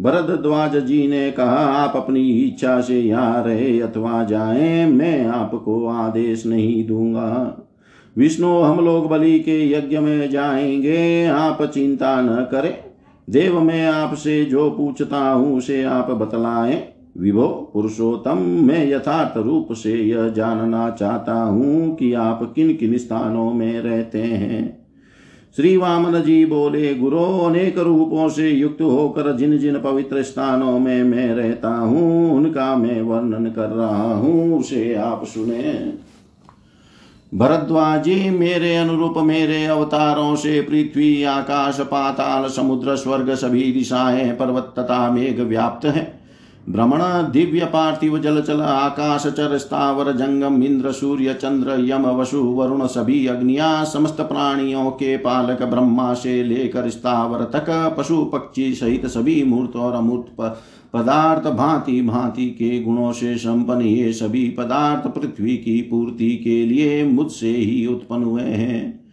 भरद्वाज 0.00 0.76
जी 0.76 1.06
ने 1.08 1.30
कहा, 1.30 1.56
आप 1.56 1.92
अपनी 1.96 2.28
इच्छा 2.30 2.80
से 2.80 3.00
यहाँ 3.00 3.44
रहे 3.44 3.80
अथवा 3.80 4.24
जाएँ, 4.24 4.86
मैं 4.86 5.26
आपको 5.26 5.86
आदेश 5.86 6.46
नहीं 6.46 6.86
दूँगा। 6.86 7.62
विष्णु, 8.18 8.58
हम 8.58 8.84
लोग 8.84 9.08
बलि 9.08 9.38
के 9.38 9.72
यज्ञ 9.72 9.98
में 9.98 10.30
जाएँगे। 10.30 11.26
आप 11.26 11.62
चिंता 11.62 12.20
न 12.20 12.48
करें। 12.52 12.78
देव, 13.30 13.60
मैं 13.60 13.86
आपसे 13.86 14.44
जो 14.44 14.70
पूछता 14.70 15.30
हूँ, 15.30 15.58
उसे 15.58 15.82
आप 15.82 16.10
बतलाएँ। 16.10 16.88
विभो, 17.18 17.70
पुरुषोत्तम, 17.74 18.38
मैं 18.38 18.90
यथार्थ 18.90 19.38
रूप 19.38 19.68
से 19.72 19.92
यह 19.92 20.28
जानना 20.28 20.90
चाहता 20.90 21.32
हूँ 21.32 21.96
कि 21.96 22.12
आप 22.12 22.52
किन 22.56 22.74
किन 22.74 22.98
स्थानों 22.98 23.52
में 23.52 23.80
रहते 23.80 24.18
हैं। 24.18 24.86
श्री 25.56 25.76
वामन 25.76 26.20
जी 26.20 26.46
बोले, 26.46 26.94
गुरु, 26.94 27.18
अनेक 27.18 27.78
रूपों 27.78 28.28
से 28.28 28.50
युक्त 28.50 28.82
होकर 28.82 29.36
जिन 29.36 29.58
जिन 29.58 29.78
पवित्र 29.78 30.22
स्थानों 30.22 30.78
में 30.78 31.02
मैं 31.02 31.28
रहता 31.28 31.68
हूँ, 31.68 32.36
उनका 32.36 32.76
मैं 32.76 33.02
वर्णन 33.02 33.50
कर 33.50 33.68
रहा 33.68 34.14
हूँ, 34.14 34.60
उसे 34.60 34.94
आप 34.94 35.24
सुने। 35.24 36.05
भरद्वाजी 37.34 38.30
मेरे 38.30 38.76
अनुरूप 38.76 39.18
मेरे 39.18 39.66
अवतारों 39.66 40.36
से 40.36 40.60
पृथ्वी, 40.60 41.22
आकाश, 41.22 41.80
पाताल, 41.80 42.48
समुद्र, 42.48 42.96
स्वर्ग 42.96 43.34
सभी 43.34 43.72
दिशाएँ, 43.72 44.32
पर्वत 44.32 44.74
तथा 44.78 45.10
मेघ 45.10 45.40
व्याप्त 45.40 45.86
है। 45.86 46.15
भ्रमण 46.68 46.98
दिव्य 47.32 47.64
पार्थिव 47.64 48.18
जल 48.18 48.40
चल, 48.42 48.60
आकाश 48.60 49.26
चर, 49.26 49.58
स्थावर 49.58 50.12
जंगम, 50.12 50.62
इंद्र, 50.62 50.92
सूर्य, 50.92 51.34
चंद्र, 51.34 51.76
यम, 51.80 52.02
वसु, 52.02 52.38
वरुण, 52.38 52.86
सभी 52.86 53.26
अग्निया, 53.26 53.84
समस्त 53.84 54.20
प्राणियों 54.20 54.90
के 54.90 55.16
पालक, 55.16 55.62
ब्रह्मा 55.62 56.14
से 56.14 56.42
लेकर, 56.42 56.90
स्थावर 56.90 57.44
तक, 57.44 57.94
पशु, 57.98 58.24
पक्षी 58.24 58.74
सहित 58.74 59.06
सभी 59.06 59.44
मूर्त 59.44 59.76
और 59.76 59.92
अमूर्त 59.92 60.56
पदार्थ, 60.94 61.48
भांति 61.48 62.02
भांति 62.02 62.46
के 62.46 62.82
गुणों 62.82 63.12
से 63.12 63.36
संपन्न 63.36 63.82
ये 63.82 64.12
सभी 64.12 64.50
पदार्थ 64.50 65.14
पृथ्वी 65.14 65.56
की 65.56 65.82
पूर्ति 65.82 66.36
के 66.36 66.66
लिए 66.66 67.04
मुझसे 67.04 67.50
ही 67.50 67.86
उत्पन्न 67.86 68.22
हुए 68.22 68.42
हैं। 68.42 69.04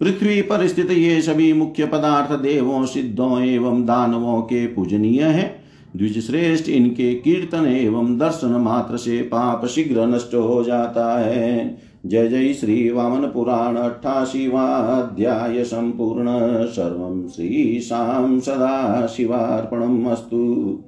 पृथ्वी 0.00 0.42
पर 0.42 0.66
स्थित 0.66 0.90
ये 0.90 1.22
सभी 1.22 1.52
मुख्य 1.52 1.86
पदार्थ 1.86 2.40
देवों, 2.40 2.86
सिद्धों 2.86 3.42
एवं 3.42 3.84
दानवों 3.86 4.42
के 4.42 4.66
पूजनीय 4.66 5.22
है। 5.22 5.59
द्विज 5.96 6.26
श्रेष्ठ 6.26 6.68
इनके 6.68 7.14
कीर्तन 7.14 7.66
एवं 7.66 8.18
दर्शन 8.18 8.48
मात्र 8.48 8.96
से 8.96 9.22
पाप 9.22 9.66
शीघ्र 9.66 10.06
नष्ट 10.06 10.34
हो 10.34 10.64
जाता 10.64 11.18
है। 11.18 11.78
जय 12.06 12.28
जय 12.28 12.52
श्री 12.52 12.90
वामन 12.90 13.26
पुराण 13.26 13.76
अट्ठाशीवाध्याय 13.76 15.64
संपूर्ण। 15.64 16.26
सर्व 16.66 17.28
श्री 17.28 17.80
शाम 17.80 18.40
सदा 18.40 19.06
शिवार्पणम् 19.06 20.06
अस्तु। 20.06 20.78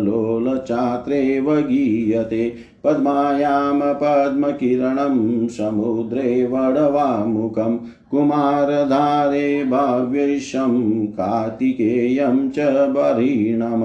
लोलचात्रेव 0.05 1.51
गीयते 1.69 2.49
पद्मायां 2.85 3.93
पद्मकिरणं 4.03 5.47
समुद्रे 5.49 6.45
वडवामुखं 6.53 7.77
कुमारधारे 8.11 9.65
भाव्यैशं 9.65 10.75
कार्तिकेयं 11.19 12.49
च 12.51 12.59
बरीणम 12.97 13.85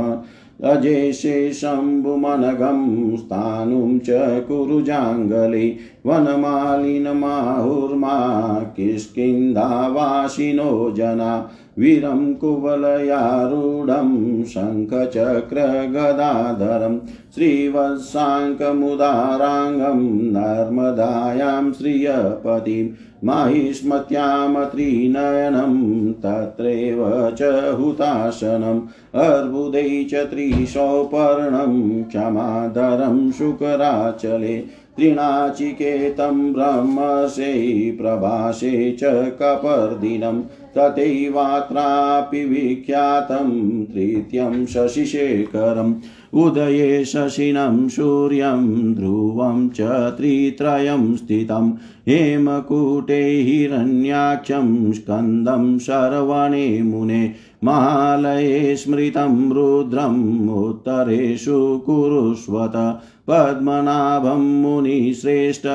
अजेशे 0.63 1.53
शम्भुमनघं 1.53 3.17
स्थाणुं 3.17 3.99
च 3.99 4.07
कुरुजाङ्गले 4.47 5.75
वनमालिनमाहुर्मा 6.05 8.59
किष्किन्धावासिनो 8.59 10.91
जना। 10.91 11.49
वीरं 11.79 12.21
कुवलयारूढं 12.35 14.13
शङ्खचक्रगदाधरं 14.51 16.95
श्रीवत्साङ्कमुदाराङ्गं 17.35 19.99
नर्मदायां 20.35 21.65
श्रियपतिं 21.73 22.87
माहिष्मत्यामत्रिनयनं 23.25 25.75
तत्रैव 26.23 26.99
च 27.39 27.51
हुताशनम् 27.79 28.81
अर्बुदै 29.27 29.91
च 30.11 30.23
त्रिशौपर्णं 30.31 31.75
क्षमाधरं 32.09 33.17
शुकराचले 33.31 34.57
त्रिणाचिकेतं 34.97 36.53
ब्रह्मसे 36.53 37.91
प्रभासे 37.91 38.91
च 38.91 39.03
कपर्दिनं 39.39 40.41
तथैवात्रापि 40.77 42.45
विख्यातं 42.45 43.49
तृतीयं 43.85 44.65
शशिशेखरम्। 44.65 45.93
उदये 46.33 47.05
शशिनं 47.05 47.87
सूर्यं 47.87 48.93
ध्रुवं 48.93 49.69
च 49.69 49.81
त्रित्रयं 50.17 51.15
स्थितं। 51.15 51.71
हेमकूटे 52.07 53.23
हिरण्याक्षं 53.23 54.91
स्कन्दं 54.91 55.79
शर्वणे 55.79 56.81
मुने 56.81 57.31
महालये 57.63 58.75
स्मृतं 58.75 59.51
रुद्रम् 59.51 60.49
उत्तरेषु 60.49 61.81
कुरुष्वत, 61.85 63.01
पद्मनाभं 63.27 64.61
मुनिश्रेष्ठ 64.61 65.67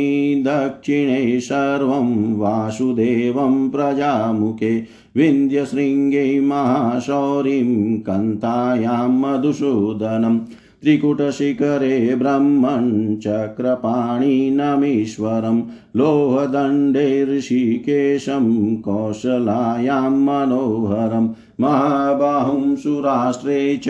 दक्षिणे 0.47 1.41
सर्वं 1.41 2.09
वासुदेवं 2.39 3.69
प्रजामुखे 3.71 4.73
विन्ध्यशृङ्गे 5.17 6.25
महाशौरिं 6.41 7.99
कन्तायां 8.07 9.09
मधुसूदनम् 9.21 10.41
त्रिकुटशिखरे 10.83 12.15
ब्रह्मन् 12.15 13.17
चक्रपाणिनमीश्वरं 13.23 15.63
लोहदण्डे 15.97 17.25
ऋषिकेशं 17.31 18.47
कौशलायां 18.83 20.11
मनोहरं 20.11 21.27
महाबाहुं 21.61 22.77
सुराष्ट्रे 22.77 23.59
च 23.85 23.89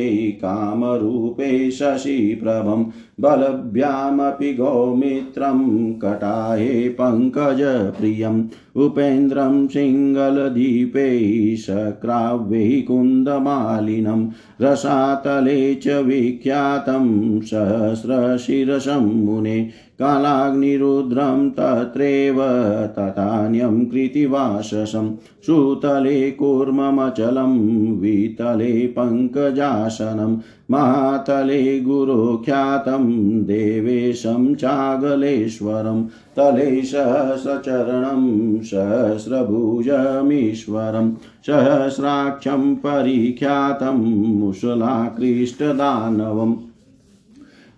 कामरूपे 0.42 1.70
शशिप्रभं 1.70 2.84
बलभ्यामपि 3.20 4.52
गोमित्रं 4.52 5.60
कटाये 5.94 6.88
पङ्कजप्रियम् 7.00 8.42
उपेन्द्रं 8.76 9.66
सिंहलदीपे 9.68 11.06
शक्राव्यै 11.56 12.80
कुन्दमालिनं 12.80 14.26
रसातले 14.60 15.74
च 15.74 16.02
विख्यातं 16.06 17.40
सहस्रशिरसं 17.40 19.06
मुने 19.24 19.58
कालाग्निरुद्रं 20.00 21.50
तत्रैव 21.50 22.38
तथान्यं 22.98 23.84
कृतिवाससं 23.86 25.10
सुतले 25.46 26.30
कूर्ममचलं 26.30 27.54
वितले 28.00 28.86
पङ्कजासनं 28.86 30.32
महातले 30.70 31.60
गुरुख्यातं 31.80 33.06
देवेशं 33.44 34.54
चागलेश्वरं 34.54 36.02
तले 36.38 36.82
सहस्रचरणं 36.82 38.24
सहस्रभुजमीश्वरं 38.62 39.86
सहस्राक्षं 41.46 42.74
परिख्यातं 42.76 43.98
मुसलाकृष्टदानवम् 44.38 45.14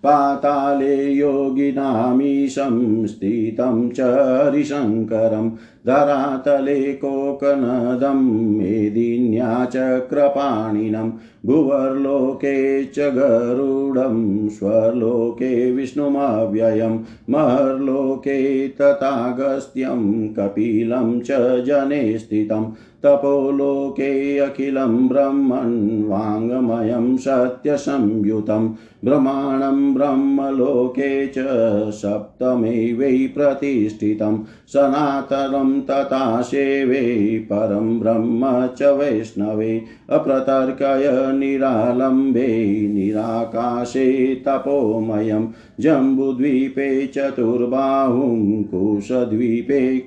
पाताले 0.07 0.95
योगिनामीशं 1.11 2.75
स्थितं 3.05 3.89
च 3.89 3.99
हरिशङ्करं 3.99 5.49
धरातले 5.87 6.93
कोकनदं 6.93 8.23
मेदिन्या 8.57 9.65
चक्रपाणिनं 9.65 11.09
भुवर्लोके 11.45 12.83
च 12.85 13.09
गरुडं 13.15 14.47
स्वर्लोके 14.49 15.71
विष्णुमव्ययं 15.71 16.97
महर्लोके 17.29 18.37
तथागस्त्यं 18.81 20.03
कपिलं 20.33 21.19
च 21.19 21.39
जने 21.65 22.17
स्थितं 22.17 22.71
तपोलोके 23.05 24.37
अखिलं 24.39 25.07
ब्रह्मन् 25.07 26.03
वाङ्मयं 26.03 27.15
सत्यसंयुतं 27.17 28.67
ब्रह्माणं 29.05 29.93
ब्रह्मलोके 29.93 31.27
च 31.27 31.45
सप्तमे 31.93 32.93
वै 32.93 33.11
प्रतिष्ठितं 33.35 34.37
सनातनं 34.73 35.76
तथा 35.81 36.41
सेवे 36.41 37.01
परं 37.39 37.99
ब्रह्म 37.99 38.67
च 38.77 38.83
वैष्णवे 38.83 39.81
अप्रतर्कय 40.09 41.31
निरालम्बे 41.33 42.47
निराकाशे 42.93 44.35
तपोमयं 44.47 45.47
जम्बुद्वीपे 45.79 47.07
चतुर्बाहुं 47.07 48.63
कुशद्वीपे 48.63 49.99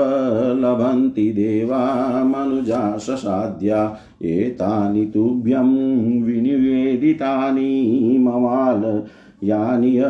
लभन्ति 0.60 1.32
देवा 1.32 2.24
मनुजा 2.24 2.98
ससाध्या 2.98 3.98
एतानि 4.22 5.06
तुभ्यं 5.06 6.24
विनिवेदितानि 6.24 8.18
ममाल 8.20 9.04
यानि 9.44 10.02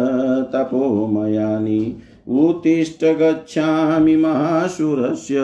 तपोमयानि। 0.54 1.96
उत्तिष्ठ 2.28 3.04
गच्छामि 3.04 4.16
महासुरस्य 4.16 5.36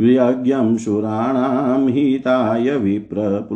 यज्ञं 0.00 0.76
सुराणां 0.76 1.88
हिताय 1.88 2.76
विप्र 2.76 3.46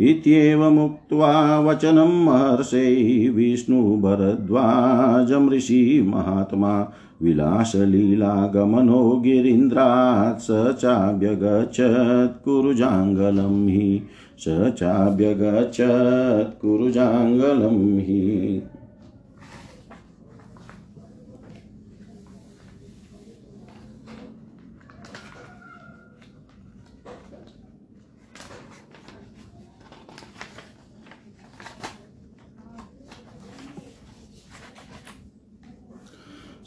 इत्येवमुक्त्वा 0.00 1.60
वचनं 1.60 2.24
महर्षै 2.24 3.28
विष्णुभरद्वाजमृषि 3.28 6.12
महात्मा। 6.14 6.92
विलासलीलागमनो 7.22 9.22
गिरीन्द्रात् 9.24 10.40
स 10.40 10.46
चाभ्यगच्छत् 10.50 12.44
कुरुजाङ्गलं 12.44 13.68
हि। 13.68 14.02
स 14.38 14.44
चाभ्यगच्छत् 14.48 16.60
कुरुजाङ्गलं 16.60 17.98
हि। 17.98 18.62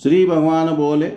श्री 0.04 0.26
भगवान 0.26 0.68
बोले, 0.68 1.12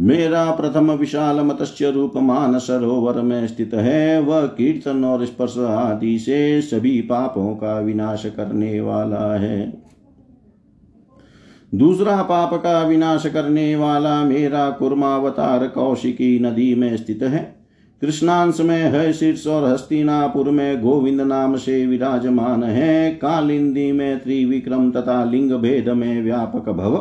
मेरा 0.00 0.50
प्रथम 0.50 0.92
विशाल 0.92 1.40
मत्स्य 1.40 1.90
रूप 1.90 2.16
मान 2.16 2.58
सरोवर 2.58 3.22
में 3.22 3.46
स्थित 3.46 3.74
है। 3.74 4.20
वह 4.20 4.46
कीर्तन 4.46 5.04
और 5.04 5.26
स्पर्श 5.26 5.58
आदि 5.58 6.18
से 6.18 6.62
सभी 6.62 7.00
पापों 7.00 7.56
का 7.56 7.80
विनाश 7.80 8.26
करने 8.26 8.80
वाला 8.80 9.34
है। 9.34 9.82
दूसरा 11.74 12.22
पाप 12.22 12.54
का 12.54 12.82
विनाश 12.82 13.26
करने 13.26 13.76
वाला 13.76 14.24
मेरा 14.24 14.70
कुर्मावतार 14.70 15.68
कौशिकी 15.68 16.38
नदी 16.38 16.74
में 16.74 16.96
स्थित 16.96 17.22
है। 17.22 17.57
कृष्णांश 18.02 18.60
में 18.60 18.82
है 18.82 19.12
शीर्ष 19.12 19.46
और 19.46 19.64
हस्तिनापुर 19.64 20.50
में 20.50 20.80
गोविंद 20.80 21.20
नाम 21.20 21.56
से 21.56 21.86
विराजमान 21.86 22.62
है। 22.62 23.10
कालिंदी 23.10 23.90
में 23.92 24.18
त्रिविक्रम 24.18 24.90
तथा 24.90 25.22
लिंग 25.24 25.52
भेद 25.52 25.88
में 25.88 26.22
व्यापक 26.22 26.68
भव। 26.68 26.96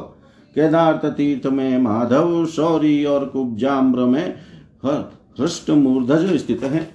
केदार्थ 0.56 1.06
तीर्थ 1.08 1.46
में 1.48 1.78
माधव, 1.78 2.46
शौरी 2.46 3.04
और 3.06 3.26
कुब्जाम्र 3.26 4.00
में 4.00 4.36
हृष्ट 5.42 5.70
मूर्धज 5.70 6.36
स्थित 6.38 6.64
है। 6.64 6.88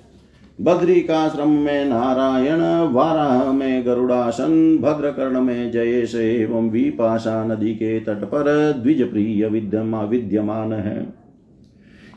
बद्री 0.61 1.01
का 1.01 1.29
श्रम 1.29 1.51
में 1.51 1.85
नारायण, 1.85 2.61
वाराह 2.93 3.53
में 3.53 3.87
गरुड़ासन, 3.87 4.79
भद्रकर्ण 4.79 5.41
में 5.41 5.71
जयेश 5.71 6.15
एवं 6.15 6.69
विपाशा 6.71 7.43
नदी 7.45 7.75
के 7.75 7.99
तट 8.01 8.25
पर 8.25 8.73
द्विज 8.73 9.11
प्रिय 9.11 9.47
विद्यमा 9.47 10.03
विद्यमान 10.03 10.73
है। 10.73 11.22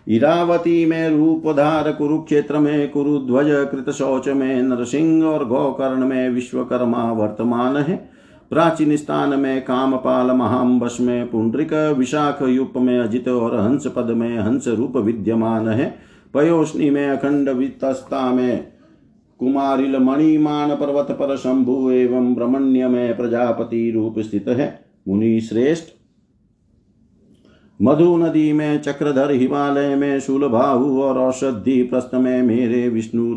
इरावती 0.08 0.86
में 0.86 1.10
रूपधार 1.10 1.92
कुरुक्षेत्र 1.92 2.60
में 2.60 2.90
कुरुध्वज 2.92 3.48
कृत 3.72 3.90
शौच 3.90 4.28
में 4.28 4.62
नरसिंह 4.64 5.26
और 5.26 5.46
गौकर्ण 5.46 6.06
में 6.06 6.30
विश्वकर्मा 6.30 7.12
वर्तमान 7.12 7.78
है। 7.78 7.96
प्राचीन 8.50 8.96
स्थान 8.96 9.40
में 9.40 9.62
कामपाल 9.62 10.32
महाम्बस 10.32 10.98
में 11.02 11.30
पुंड्रिक, 11.32 11.74
विशाख 11.98 12.42
युप 12.42 12.74
में 12.78 13.00
अजित 13.00 13.28
और 13.28 13.60
हंस 13.60 13.88
पद 13.88 14.12
में 14.12 14.38
हंस 14.38 14.68
रूप 14.68 14.98
विद्यमान 14.98 15.68
है। 15.68 15.96
पयोष्णी 16.34 16.90
में 16.90 17.08
अखंड 17.08 17.50
वितस्ता 17.50 18.32
में 18.32 18.68
कुमारिल 19.40 19.98
मणिमान 19.98 20.76
पर्वत 20.76 21.12
पर 21.12 21.36
शंभु 21.38 21.92
एवं 21.92 22.34
ब्रह्मण्य 22.36 22.88
में 22.88 23.18
प्रजापति 23.18 23.92
रूप 23.92 24.20
स्थित 24.20 24.48
है। 24.48 24.86
मुनि 25.08 25.40
श्रेष्ठ 25.42 25.95
मधु 27.82 28.18
नदी 28.18 28.54
में 28.54 28.82
चक्रधर 28.82 29.32
हिमालय 29.32 29.96
में 29.96 30.20
शूलभाहु 30.20 31.02
और 31.02 31.18
औषधि 31.18 31.84
प्रस्थ 31.84 32.12
में 32.14 32.42
मेरे 32.42 32.90
विष्णु 32.90 33.36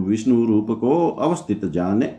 विष्णु 0.00 0.44
रूप 0.46 0.66
को 0.70 1.08
अवस्थित 1.08 1.64
जाने। 1.64 2.14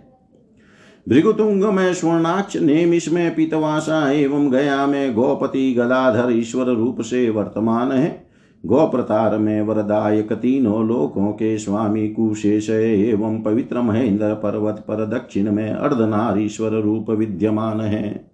भृगुतुंग 1.09 1.63
में 1.63 1.93
स्वर्णाक्ष, 1.93 2.57
नेमिष 2.57 3.11
में 3.11 3.35
पीतवासा 3.35 4.11
एवं 4.11 4.51
गया 4.51 4.85
में 4.87 5.13
गोपति 5.13 5.73
गदाधर 5.73 6.31
ईश्वर 6.31 6.65
रूप 6.65 7.01
से 7.01 7.29
वर्तमान 7.29 7.91
है। 7.91 8.29
गोप्रतार 8.65 9.37
में 9.37 9.61
वरदायक 9.61 10.33
तीनों 10.33 10.87
लोकों 10.87 11.27
के 11.27 11.57
स्वामी 11.57 12.09
कुशेष 12.09 12.69
एवं 12.69 13.41
पवित्र 13.41 13.81
महेंद्र 13.81 14.33
पर्वत 14.33 14.75
पर 14.87 15.05
दक्षिण 15.05 15.51
में 15.51 15.71
अर्धनारीश्वर 15.71 16.69
रूप 16.69 17.09
विद्यमान 17.09 17.81
है। 17.81 18.31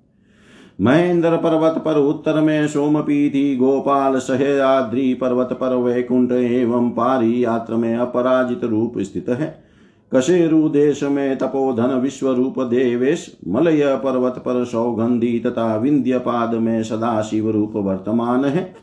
महेंद्र 0.81 1.29
पर्वत 1.29 1.81
पर 1.85 1.97
उत्तर 1.97 2.41
में 2.41 2.67
सोमपीति 2.67 3.55
गोपाल, 3.55 4.17
सहयाद्री 4.17 5.13
पर्वत 5.13 5.49
पर 5.53 5.75
वैकुंठ 5.75 6.31
एवं 6.31 6.89
पारी 6.89 7.45
यात्र 7.45 7.73
में 7.73 7.95
अपराजित 7.95 8.63
रूप 8.63 8.93
स्थित 8.99 9.29
है। 9.29 9.63
कशेरु 10.15 10.69
देश 10.69 11.03
में 11.03 11.37
तपोधन 11.37 11.87
विश्व 11.87 12.31
रूप 12.31 12.59
देवेश, 12.59 13.37
मलय 13.47 14.01
पर्वत 14.03 14.33
पर 14.33 14.65
सौगंधी 14.65 15.39
तथा 15.39 15.75
विंध्य 15.75 16.17
पाद 16.17 16.53
में 16.53 16.83
सदाशिव 16.83 17.51
रूप 17.51 17.71
वर्तमान 17.75 18.45
है। 18.45 18.75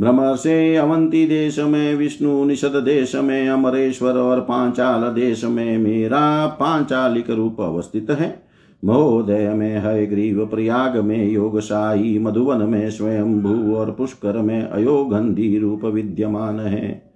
भ्रमर 0.00 0.36
से 0.36 0.76
अवंती 0.76 1.26
देश 1.26 1.58
में, 1.58 1.94
विष्णु 1.94 2.44
निषद 2.44 2.72
देश 2.84 3.14
में, 3.14 3.48
अमरेश्वर 3.48 4.12
और 4.12 4.40
पांचाल 4.40 5.00
देश 5.00 5.44
में 5.44 5.78
मेरा 5.78 6.46
पांचालिक 6.46 7.30
रूप 7.30 7.60
अवस्थित 7.60 8.10
है। 8.10 8.47
महोदय 8.84 9.48
में 9.48 9.78
है 9.78 10.06
ग्रीव 10.06 10.46
प्रयाग 10.46 10.96
में 10.96 11.30
योगशाही, 11.30 12.18
मधुवन 12.18 12.62
में 12.62 12.90
स्वयंभू 12.90 13.74
और 13.74 13.90
पुष्कर 13.90 14.38
में 14.38 14.62
अयोगंधी 14.62 15.58
रूप 15.58 15.84
विद्यमान 15.84 16.60
है। 16.60 17.08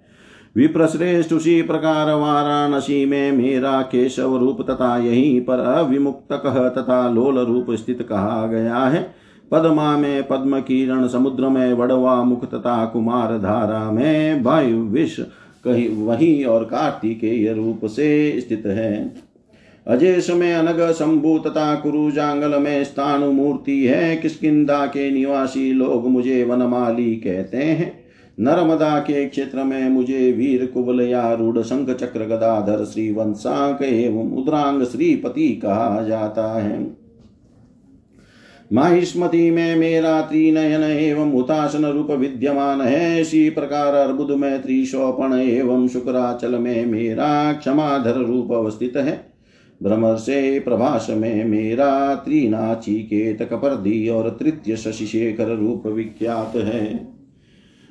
विप्रश्रेष्ठ 0.55 1.33
उसी 1.33 1.61
प्रकार 1.61 2.13
वाराणसी 2.13 3.05
में 3.05 3.31
मेरा 3.31 3.81
केशव 3.81 4.37
रूप 4.37 4.61
तथा 4.61 4.97
यहीं 4.97 5.41
पर 5.41 5.59
अविमुक्त 5.59 6.27
कह 6.31 6.69
तथा 6.69 7.09
लोल 7.09 7.39
रूप 7.39 7.71
स्थित 7.71 8.01
कहा 8.01 8.47
गया 8.47 8.77
है। 8.77 9.11
पद्मा 9.51 9.97
में 9.97 10.27
पद्म 10.27 10.59
किरण, 10.59 11.07
समुद्र 11.07 11.49
में 11.49 11.73
वड़वा 11.73 12.23
मुख 12.23 12.45
तथा 12.45 12.85
कुमार 12.85 13.37
धारा 13.37 13.91
में 13.91 14.43
वायु 14.43 14.77
विष 14.77 15.19
कहीं, 15.63 16.05
वही 16.05 16.43
और 16.43 16.63
कार्तिकेय 16.63 17.53
रूप 17.53 17.85
से 17.85 18.39
स्थित 18.39 18.63
है। 18.65 19.13
अजेश 19.87 20.29
में 20.29 20.53
अनग 20.53 20.91
शंभु 20.91 21.39
तथा 21.39 21.75
कुरुजांगल 21.75 22.59
में 22.59 22.83
स्थानु 22.83 23.31
मूर्ति 23.31 23.85
है। 23.85 24.15
किसकिदा 24.15 24.85
के 24.85 25.11
निवासी 25.11 25.73
लोग 25.73 26.07
मुझे 26.07 26.43
वनमाली 26.43 27.15
कहते 27.15 27.57
हैं? 27.57 28.03
नर्मदा 28.39 28.99
के 28.99 29.25
क्षेत्र 29.25 29.63
में 29.63 29.89
मुझे 29.89 30.31
वीर 30.31 30.65
कुबल 30.65 31.01
या 31.01 31.33
रूढ़ 31.33 31.59
शंख 31.59 31.89
चक्र 31.89 32.19
गदाधर 32.19 32.85
श्री 32.85 33.11
वंशांक 33.11 33.81
एवं 33.81 34.31
उद्रांग 34.31 34.83
श्रीपति 34.83 35.49
कहा 35.49 36.03
जाता 36.07 36.61
है। 36.61 36.97
माहिष्मति 38.73 39.51
में 39.51 39.75
मेरा 39.75 40.21
त्रिनयन 40.21 40.83
एवं 40.83 41.33
उतासन 41.33 41.85
रूप 41.85 42.11
विद्यमान 42.11 42.81
है। 42.81 43.21
इसी 43.21 43.49
प्रकार 43.49 43.95
अर्बुद 43.95 44.31
में 44.31 44.61
त्रिशोपण 44.61 45.33
एवं 45.33 45.87
शुक्राचल 45.87 46.55
में 46.55 46.85
मेरा 46.85 47.53
क्षमाधर 47.53 48.15
रूप 48.15 48.51
अवस्थित 48.51 48.97
है। 48.97 49.32
भ्रमर 49.83 50.15
से 50.15 50.59
प्रभास 50.59 51.07
में 51.09 51.45
मेरा 51.45 52.15
त्रिनाची 52.15 52.95
केत 52.95 53.41
कपर्दी 53.41 54.09
और 54.09 54.29
तृतीय 54.29 54.75
शशिशेखर 54.75 55.55
रूप 55.55 55.87
विख्यात 55.87 56.51
है। 56.55 57.07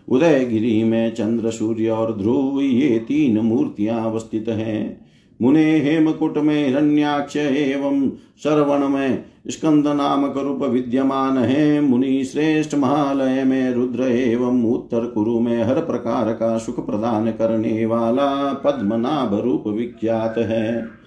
उदयगिरी 0.08 0.84
में 0.84 1.14
चंद्र, 1.14 1.50
सूर्य 1.50 1.88
और 1.88 2.16
ध्रुव, 2.16 2.60
ये 2.60 2.98
तीन 2.98 3.38
मूर्तियाँ 3.38 4.04
अवस्थित 4.04 4.48
हैं। 4.48 5.02
मुने 5.42 5.78
हेमकुट 5.78 6.38
में 6.38 6.66
हिरण्याक्ष 6.66 7.36
एवं 7.36 8.10
श्रवण 8.42 8.88
में 8.88 9.24
स्कंद 9.48 9.86
नामक 9.86 10.38
रूप 10.38 10.62
विद्यमान 10.62 11.38
है। 11.38 11.80
मुनि 11.80 12.24
श्रेष्ठ 12.24 12.74
महालय 12.74 13.44
में 13.44 13.70
रुद्र 13.70 14.02
एवं 14.02 14.64
उत्तर 14.64 15.06
कुरु 15.06 15.40
में 15.40 15.62
हर 15.62 15.74
प्रकार 15.74 16.32
का 16.32 16.58
सुख 16.58 16.86
प्रदान 16.86 17.30
करने 17.30 17.86
वाला 17.86 18.52
पद्मनाभ 18.52 19.34
रूप 19.44 19.64
विख्यात 19.66 20.38
है। 20.38 21.01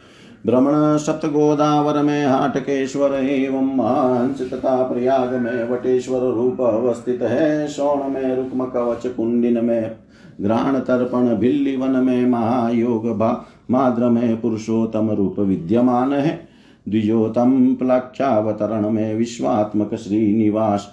भ्रमण 0.46 0.98
सप्त 0.98 1.26
गोदावर 1.26 2.02
में 2.04 2.26
हाटकेश्वर 2.26 3.14
एवं 3.14 3.76
महांस 3.76 4.42
तथा 4.54 4.84
प्रयाग 4.84 5.34
में 5.34 5.70
वटेश्वर 5.70 6.20
रूप 6.20 6.62
अवस्थित 6.62 7.22
है 7.22 7.68
शोण 7.68 8.10
में 8.10 8.36
रुक्म 8.36 8.66
कवच 8.66 9.08
कुंडिन 9.08 9.66
में 9.66 9.96
ग्रहण 10.42 10.80
तर्पण 10.80 11.36
भिल्ली 11.36 11.76
वन 11.78 11.90
में 11.90 12.26
महायोग 12.26 13.08
माद्र 13.72 14.10
में 14.10 14.42
पुरुषोत्तम 14.42 15.12
रूप 15.12 15.40
विद्यमान 15.40 16.14
है 16.14 16.48
द्विजोतम 16.90 17.74
प्लक्षावतरण 17.74 18.90
में 18.90 19.16
विश्वात्मक 19.16 19.96
श्रीनिवास 19.96 20.92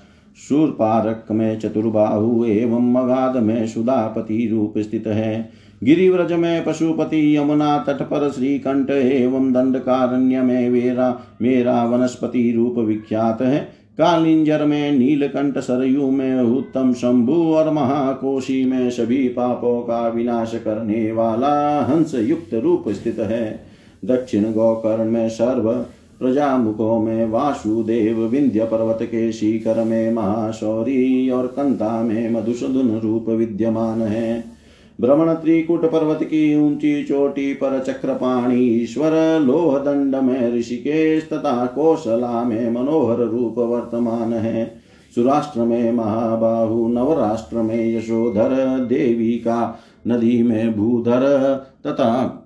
शूरपारक 0.49 1.27
में 1.31 1.59
चतुर्बाहु 1.59 2.45
एवं 2.45 2.93
मगाध 2.93 3.37
में 3.37 3.67
सुधापति 3.67 4.49
रूप 4.53 4.75
स्थित। 4.79 5.07
है 5.07 5.51
गिरिव्रज 5.85 6.33
में 6.33 6.65
पशुपति 6.65 7.37
यमुना 7.37 7.79
तट 7.79 8.03
पर 8.03 8.31
श्रीकंठ 8.31 8.91
एवं 8.91 9.53
दंडकारण्य 9.53 10.43
में 10.43 10.71
वेरा, 10.71 11.21
मेरा 11.43 11.85
वनस्पति 11.85 12.53
रूप 12.57 12.79
विख्यात 12.79 13.43
है। 13.43 13.83
कालिंजर 13.99 14.65
में 14.65 14.93
नीलकंठ 14.93 15.59
सरयू 15.59 16.11
में 16.11 16.41
उत्तम 16.41 16.93
शंभु 16.93 17.33
और 17.33 17.73
महाकोशी 17.73 18.65
में 18.65 18.91
सभी 18.91 19.29
पापों 19.29 19.83
का 19.83 20.09
विनाश 20.09 20.61
करने 20.65 21.13
वाला 21.13 21.81
हंस 21.81 22.15
युक्त 22.15 22.55
रूप 22.55 22.85
स्थित 22.89 23.19
है। 23.19 23.61
दक्षिण 24.05 24.43
गोकर्ण 24.43 25.11
में 25.11 25.29
सर्व 25.29 25.73
प्रजामुखों 26.19 26.99
में 27.01 27.27
वासुदेव 27.27 28.21
विंध्य 28.21 28.65
पर्वत 28.65 28.99
के 29.03 29.33
शिखर 29.33 29.85
में 29.85 30.13
महाशौरी 30.13 31.31
और 31.31 31.47
कंता 31.47 32.03
में 32.03 32.31
मधुसूदन 32.31 32.99
रूप 32.99 33.29
विद्यमान 33.29 34.03
है। 34.03 34.52
भ्रमण 35.01 35.35
त्रिकुट 35.35 35.85
पर्वत 35.85 36.19
की 36.23 36.57
ऊँची 36.57 37.05
चोटी 37.05 37.55
पर 37.55 37.81
चक्रपाणी 37.81 38.65
ईश्वर 38.65 39.41
लोह 39.41 39.79
दंड 39.79 40.17
में 40.17 40.59
ऋषिकेश 40.59 41.29
तथा 41.33 41.67
कौशला 41.67 42.45
में 42.45 42.71
मनोहर 42.71 43.17
रूप 43.17 43.59
वर्तमान 43.59 44.33
है। 44.33 44.83
सुराष्ट्र 45.15 45.61
में 45.61 45.93
महाबाहु 45.93 46.89
नवराष्ट्र 46.89 47.57
में 47.57 47.97
यशोधर, 47.97 48.79
देवी 48.79 49.33
का 49.33 49.79
नदी 50.07 50.43
में 50.43 50.77
भूधर, 50.77 51.55
तथा 51.87 52.39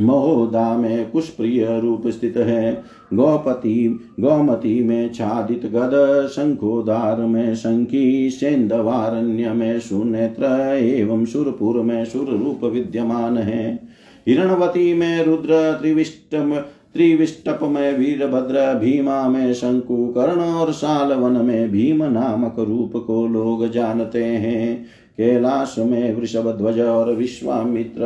महोदा 0.00 0.76
में 0.76 1.10
कुशप्रिय 1.10 1.80
रूप 1.80 2.08
स्थित 2.08 2.36
है। 2.36 2.82
गौपति, 3.14 4.00
गौमती 4.20 4.84
में 4.84 5.12
छादित 5.12 5.66
गद 5.66 6.26
शंखोदार 6.32 7.16
में 7.16 7.54
शंखी, 7.54 8.30
सेंदवारण्य 8.30 9.52
में 9.52 9.80
सुनेत्र 9.80 10.44
एवं 10.78 11.24
सुरपुर 11.24 11.76
में 11.76 12.04
सुर 12.04 12.26
रूप 12.26 12.64
विद्यमान 12.64 13.38
है। 13.38 13.88
हिरणवती 14.28 14.94
में 14.94 15.24
रुद्र, 15.24 15.78
त्रिविष्ट 15.80 16.56
त्रिविष्टप 16.94 17.58
में 17.62 17.98
वीरभद्र, 17.98 18.74
भीमा 18.74 19.28
में 19.28 19.54
शंकु 19.54 20.06
कर्ण 20.06 20.40
और 20.40 20.72
सालवन 20.72 21.44
में 21.44 21.70
भीम 21.70 22.04
नामक 22.04 22.56
रूप 22.58 23.04
को 23.06 23.26
लोग 23.26 23.70
जानते 23.70 24.24
हैं। 24.24 24.86
कैलाश 25.18 25.74
में 25.78 26.16
वृषभ 26.16 26.58
ध्वज 26.58 26.80
और 26.80 27.14
विश्वामित्र 27.14 28.02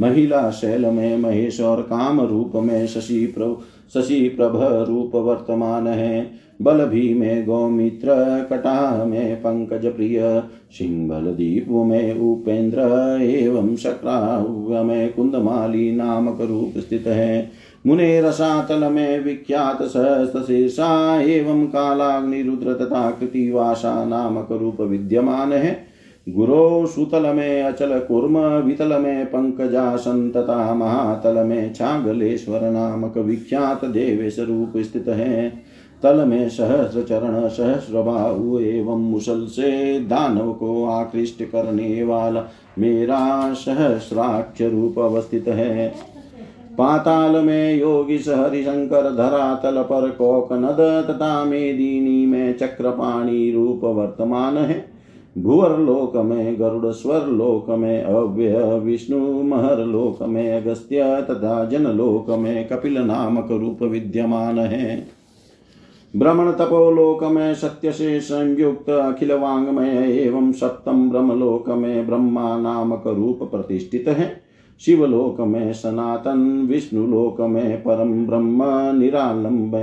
महिला 0.00 0.50
शैल 0.50 0.86
में 0.86 1.18
महेश 1.18 1.60
और 1.60 1.82
काम 1.82 2.20
रूप 2.20 2.52
में 2.54 2.86
शशि 2.86 3.26
प्रभ 3.26 3.60
शशि 3.94 4.28
प्रभ 4.28 4.52
रूप 4.88 5.14
वर्तमान 5.14 5.86
है। 5.86 6.30
बल 6.62 6.84
भी 6.84 7.14
में 7.14 7.46
गौमित्र, 7.46 8.06
कटा 8.50 9.04
में 9.04 9.36
पंकज 9.36 9.86
प्रिय, 9.86 10.42
सिंबल 10.72 11.32
दीप 11.34 11.66
में 11.68 12.18
उपेंद्र, 12.18 12.78
एवं 13.22 13.76
शक्राव्य 13.76 14.82
में 14.82 15.12
कुंदमाली 15.12 15.92
नामक 15.92 16.40
रूप 16.40 16.78
स्थित 16.78 17.06
है। 17.06 17.50
मुने 17.86 18.20
रसातल 18.20 18.84
में 18.84 19.24
विख्यात 19.24 19.82
सहस्त्र 19.82 20.42
शीर्षा, 20.42 21.20
एवं 21.20 21.66
कालाग्नि 21.66 22.42
रुद्र 22.42 22.74
तथा 22.74 23.10
कृतिवासा 23.10 24.04
नामक 24.04 24.48
रूप 24.52 24.80
विद्यमान 24.80 25.52
है। 25.52 25.89
गुरो 26.26 26.86
सुतल 26.86 27.26
में 27.26 27.62
अचल 27.62 27.98
कुर्म 27.98 28.38
वितल 28.38 28.92
में 28.98 29.26
पंकजासन 29.26 30.30
तथा 30.30 30.74
महातल 30.74 31.44
में 31.44 31.72
छागलेश्वर 31.74 32.60
नामक 32.62 33.16
विख्यात 33.18 33.84
देवेश 33.84 34.38
रूप 34.38 34.72
स्थित 34.76 35.08
है। 35.08 35.48
तल 36.02 36.24
में 36.24 36.48
सहस्र 36.48 37.02
चरण 37.02 37.48
सहस्र 37.48 38.02
बाहु 38.02 38.58
एवं 38.58 39.00
मुसल 39.00 39.46
से 39.46 40.00
दानव 40.00 40.52
को 40.52 40.84
आकृष्ट 40.84 41.42
करने 41.42 42.02
वाला 42.04 42.44
मेरा 42.78 43.52
सहस्राक्ष 43.54 44.62
रूप 44.62 44.98
अवस्थित 44.98 45.48
है। 45.48 45.88
पाताल 46.78 47.36
में 47.36 47.74
योगी 47.74 48.16
हरिशंकर 48.18 49.10
धरातल 49.16 49.82
पर 49.82 50.10
कोकनद 50.10 50.80
तथा 51.10 51.44
मेदिनी 51.44 52.26
में 52.26 52.58
चक्रपाणी 52.58 53.50
रूप 53.52 53.84
वर्तमान 53.84 54.58
है। 54.58 54.89
भुवर 55.38 55.78
लोक 55.78 56.16
में 56.16 56.60
गरुड़ 56.60 56.92
स्वर 56.92 57.26
लोक 57.26 57.70
में 57.70 58.02
अव्यय 58.02 58.78
विष्णु 58.78 59.42
महर 59.42 59.84
लोक 59.84 60.22
में 60.22 60.62
अगस्त्य 60.62 61.26
तथा 61.30 61.64
जन 61.64 61.86
लोक 61.86 62.30
में 62.30 62.68
कपिल 62.68 62.98
नामक 62.98 63.50
रूप 63.50 63.82
विद्यमान 63.82 64.58
है 64.58 65.06
भ्रमण 66.16 66.50
तपोलोक 66.52 67.22
में 67.24 67.54
सत्य 67.54 67.92
से 67.92 68.20
संयुक्त 68.20 68.90
अखिल 68.90 69.32
वांगमय 69.32 70.20
एवं 70.20 70.52
सप्तम 70.52 71.10
ब्रह्मलोक 71.10 71.68
में 71.68 72.06
ब्रह्मा 72.06 72.58
नामक 72.58 73.02
रूप 73.06 73.42
प्रतिष्ठित 73.42 74.08
है 74.08 74.42
शिवलोक 74.80 75.40
में 75.40 75.72
सनातन 75.72 76.66
विष्णु 76.70 77.06
लोक 77.06 77.40
में 77.40 77.82
परम 77.82 78.26
ब्रह्म 78.26 78.64
निरालंब 78.98 79.76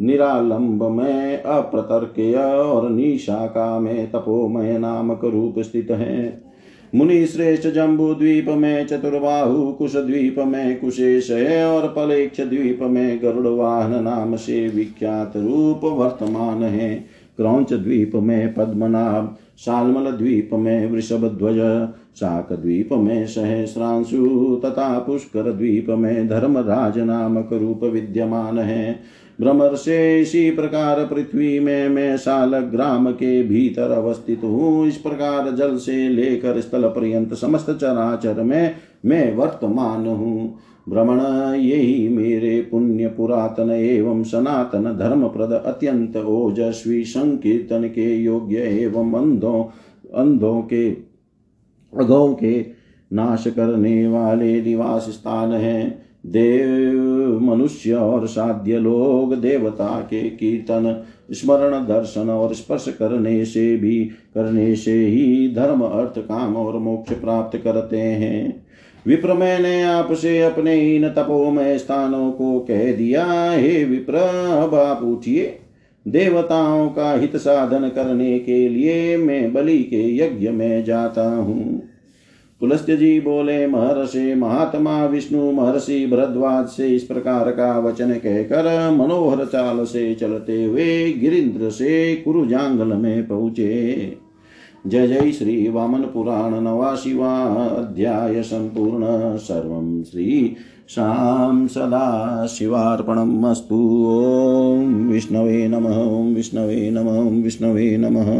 निरालंब 0.00 0.82
में 0.82 1.42
अप्रतर्केय 1.42 2.36
और 2.36 2.90
निशाका 2.90 3.78
में 3.78 4.10
तपोमय 4.10 4.78
नामक 4.78 5.24
रूप 5.24 5.58
स्थित 5.58 5.90
है। 5.90 6.48
मुनि 6.94 7.26
श्रेष्ठ 7.26 7.68
जम्बू 7.68 8.14
द्वीप 8.14 8.46
में 8.48 8.86
चतुर्बाहु 8.86 9.72
कुश 9.72 9.96
द्वीप 9.96 10.38
में 10.38 10.80
कुशेश 10.80 11.30
है 11.30 11.66
और 11.66 11.88
पलेक्ष 11.88 12.40
द्वीप 12.40 12.78
में 12.82 13.22
गरुड़ 13.22 13.46
वाहन 13.46 14.02
नाम 14.04 14.36
से 14.36 14.68
विख्यात 14.68 15.32
रूप 15.36 15.80
वर्तमान 15.84 16.62
है। 16.62 16.94
क्रौच 17.36 17.72
द्वीप 17.72 18.12
में 18.14 18.54
पद्मनाभ, 18.54 19.36
शालमल 19.58 20.10
द्वीप 20.10 20.50
में 20.52 20.90
वृषभ 20.90 21.24
ध्वज 21.38 21.58
शाक 22.20 22.52
द्वीप 22.52 22.92
में 22.92 23.26
सहस्रांशु 23.26 24.60
तथा 24.64 24.98
पुष्कर 24.98 25.52
द्वीप 25.52 25.90
में 25.90 26.28
धर्मराज 26.28 26.98
नामक 26.98 27.52
रूप 27.52 27.84
विद्यमान 27.84 28.58
है 28.58 29.00
भ्रमर 29.40 29.74
से 29.76 30.20
इसी 30.20 30.50
प्रकार 30.50 31.04
पृथ्वी 31.06 31.58
में 31.60 31.88
मैं 31.88 32.16
साल 32.16 32.58
ग्राम 32.68 33.10
के 33.12 33.42
भीतर 33.42 33.90
अवस्थित 33.90 34.44
हूँ 34.44 34.86
इस 34.86 34.96
प्रकार 34.96 35.50
जल 35.50 35.76
से 35.78 36.08
लेकर 36.08 36.60
स्थल 36.60 36.88
पर्यंत 36.88 37.34
समस्त 37.34 37.70
चराचर 37.70 38.42
में 38.42 38.74
मैं 39.06 39.34
वर्तमान 39.36 40.06
हूँ 40.06 40.58
भ्रमण 40.88 41.20
यही 41.54 42.08
मेरे 42.08 42.60
पुण्य 42.60 43.08
पुरातन 43.08 43.70
एवं 43.70 44.22
सनातन 44.22 44.96
धर्म 44.98 45.26
प्रद 45.28 45.52
अत्यंत 45.56 46.16
ओजस्वी 46.16 47.02
संकीर्तन 47.04 47.84
के 47.88 48.14
योग्य 48.14 48.62
एवं 48.80 49.12
अंधों 49.12 49.62
अंधों 50.14 50.60
के 50.62 50.90
अगौ 51.96 52.34
के 52.34 52.66
नाश 53.12 53.44
करने 53.46 54.08
वाले 54.08 54.62
निवास 54.62 55.02
स्थान 55.02 55.52
है। 55.52 56.08
देव, 56.26 57.40
मनुष्य 57.42 57.92
और 57.92 58.26
साध्य 58.26 58.78
लोग 58.78 59.34
देवता 59.34 60.00
के 60.00 60.30
कीर्तन, 60.30 61.04
स्मरण, 61.30 61.86
दर्शन 61.86 62.30
और 62.30 62.54
स्पर्श 62.54 62.96
करने 62.98 63.44
से 63.44 63.76
भी, 63.76 64.04
करने 64.34 64.76
से 64.76 65.06
ही 65.06 65.54
धर्म, 65.54 65.80
अर्थ, 65.80 66.18
काम 66.18 66.56
और 66.56 66.78
मोक्ष 66.78 67.12
प्राप्त 67.12 67.58
करते 67.58 67.98
हैं। 67.98 68.66
विप्र, 69.06 69.32
मैंने 69.32 69.82
आपसे 69.82 70.42
अपने 70.42 70.96
इन 70.96 71.08
तपोमय 71.08 71.78
स्थानों 71.78 72.32
को 72.32 72.60
कह 72.60 72.96
दिया। 72.96 73.50
हे 73.50 73.84
विप्र, 73.84 74.14
अब 74.62 74.74
आप 74.74 75.02
उठिए। 75.02 75.58
देवताओं 76.08 76.88
का 76.88 77.12
हित 77.12 77.36
साधन 77.36 77.88
करने 77.88 78.38
के 78.38 78.68
लिए 78.68 79.16
मैं 79.16 79.52
बलि 79.52 79.78
के 79.78 80.16
यज्ञ 80.16 80.48
में 80.48 80.84
जाता 80.84 81.28
हूँ। 81.36 81.82
पुलस्त्य 82.60 82.96
जी 82.96 83.20
बोले, 83.20 83.66
महर्षि, 83.66 84.34
महात्मा 84.34 85.04
विष्णु 85.06 85.52
महर्षि 85.52 86.06
भरद्वाज 86.06 86.66
से 86.66 86.88
इस 86.88 87.02
प्रकार 87.02 87.50
का 87.50 87.78
वचन 87.78 88.12
कहकर 88.12 88.90
मनोहर 88.90 89.44
चाल 89.44 89.84
से 89.84 90.14
चलते 90.14 90.64
हुए 90.64 91.12
गिरिंद्र 91.12 91.70
से 91.70 92.16
कुरुजांगल 92.16 92.96
में 92.96 93.28
पहुँचे। 93.28 94.27
जय 94.88 95.06
जय 95.08 95.32
श्री 95.32 95.68
वामन 95.68 96.02
पुराण 96.02 96.54
नवाशिवाध्याय 96.62 98.42
सम्पूर्ण 98.42 99.36
सर्वं 99.36 100.02
श्री 100.02 100.56
शां 100.88 101.66
सदा 101.66 102.46
शिवार्पणम् 102.46 103.44
अस्तु। 103.44 103.80
ॐ 104.08 105.08
विष्णवे 105.08 105.68
नमः 105.68 105.98
विष्णवे 106.34 106.90
नमः 106.90 107.42
विष्णवे 107.42 107.96
नमः। 107.96 108.30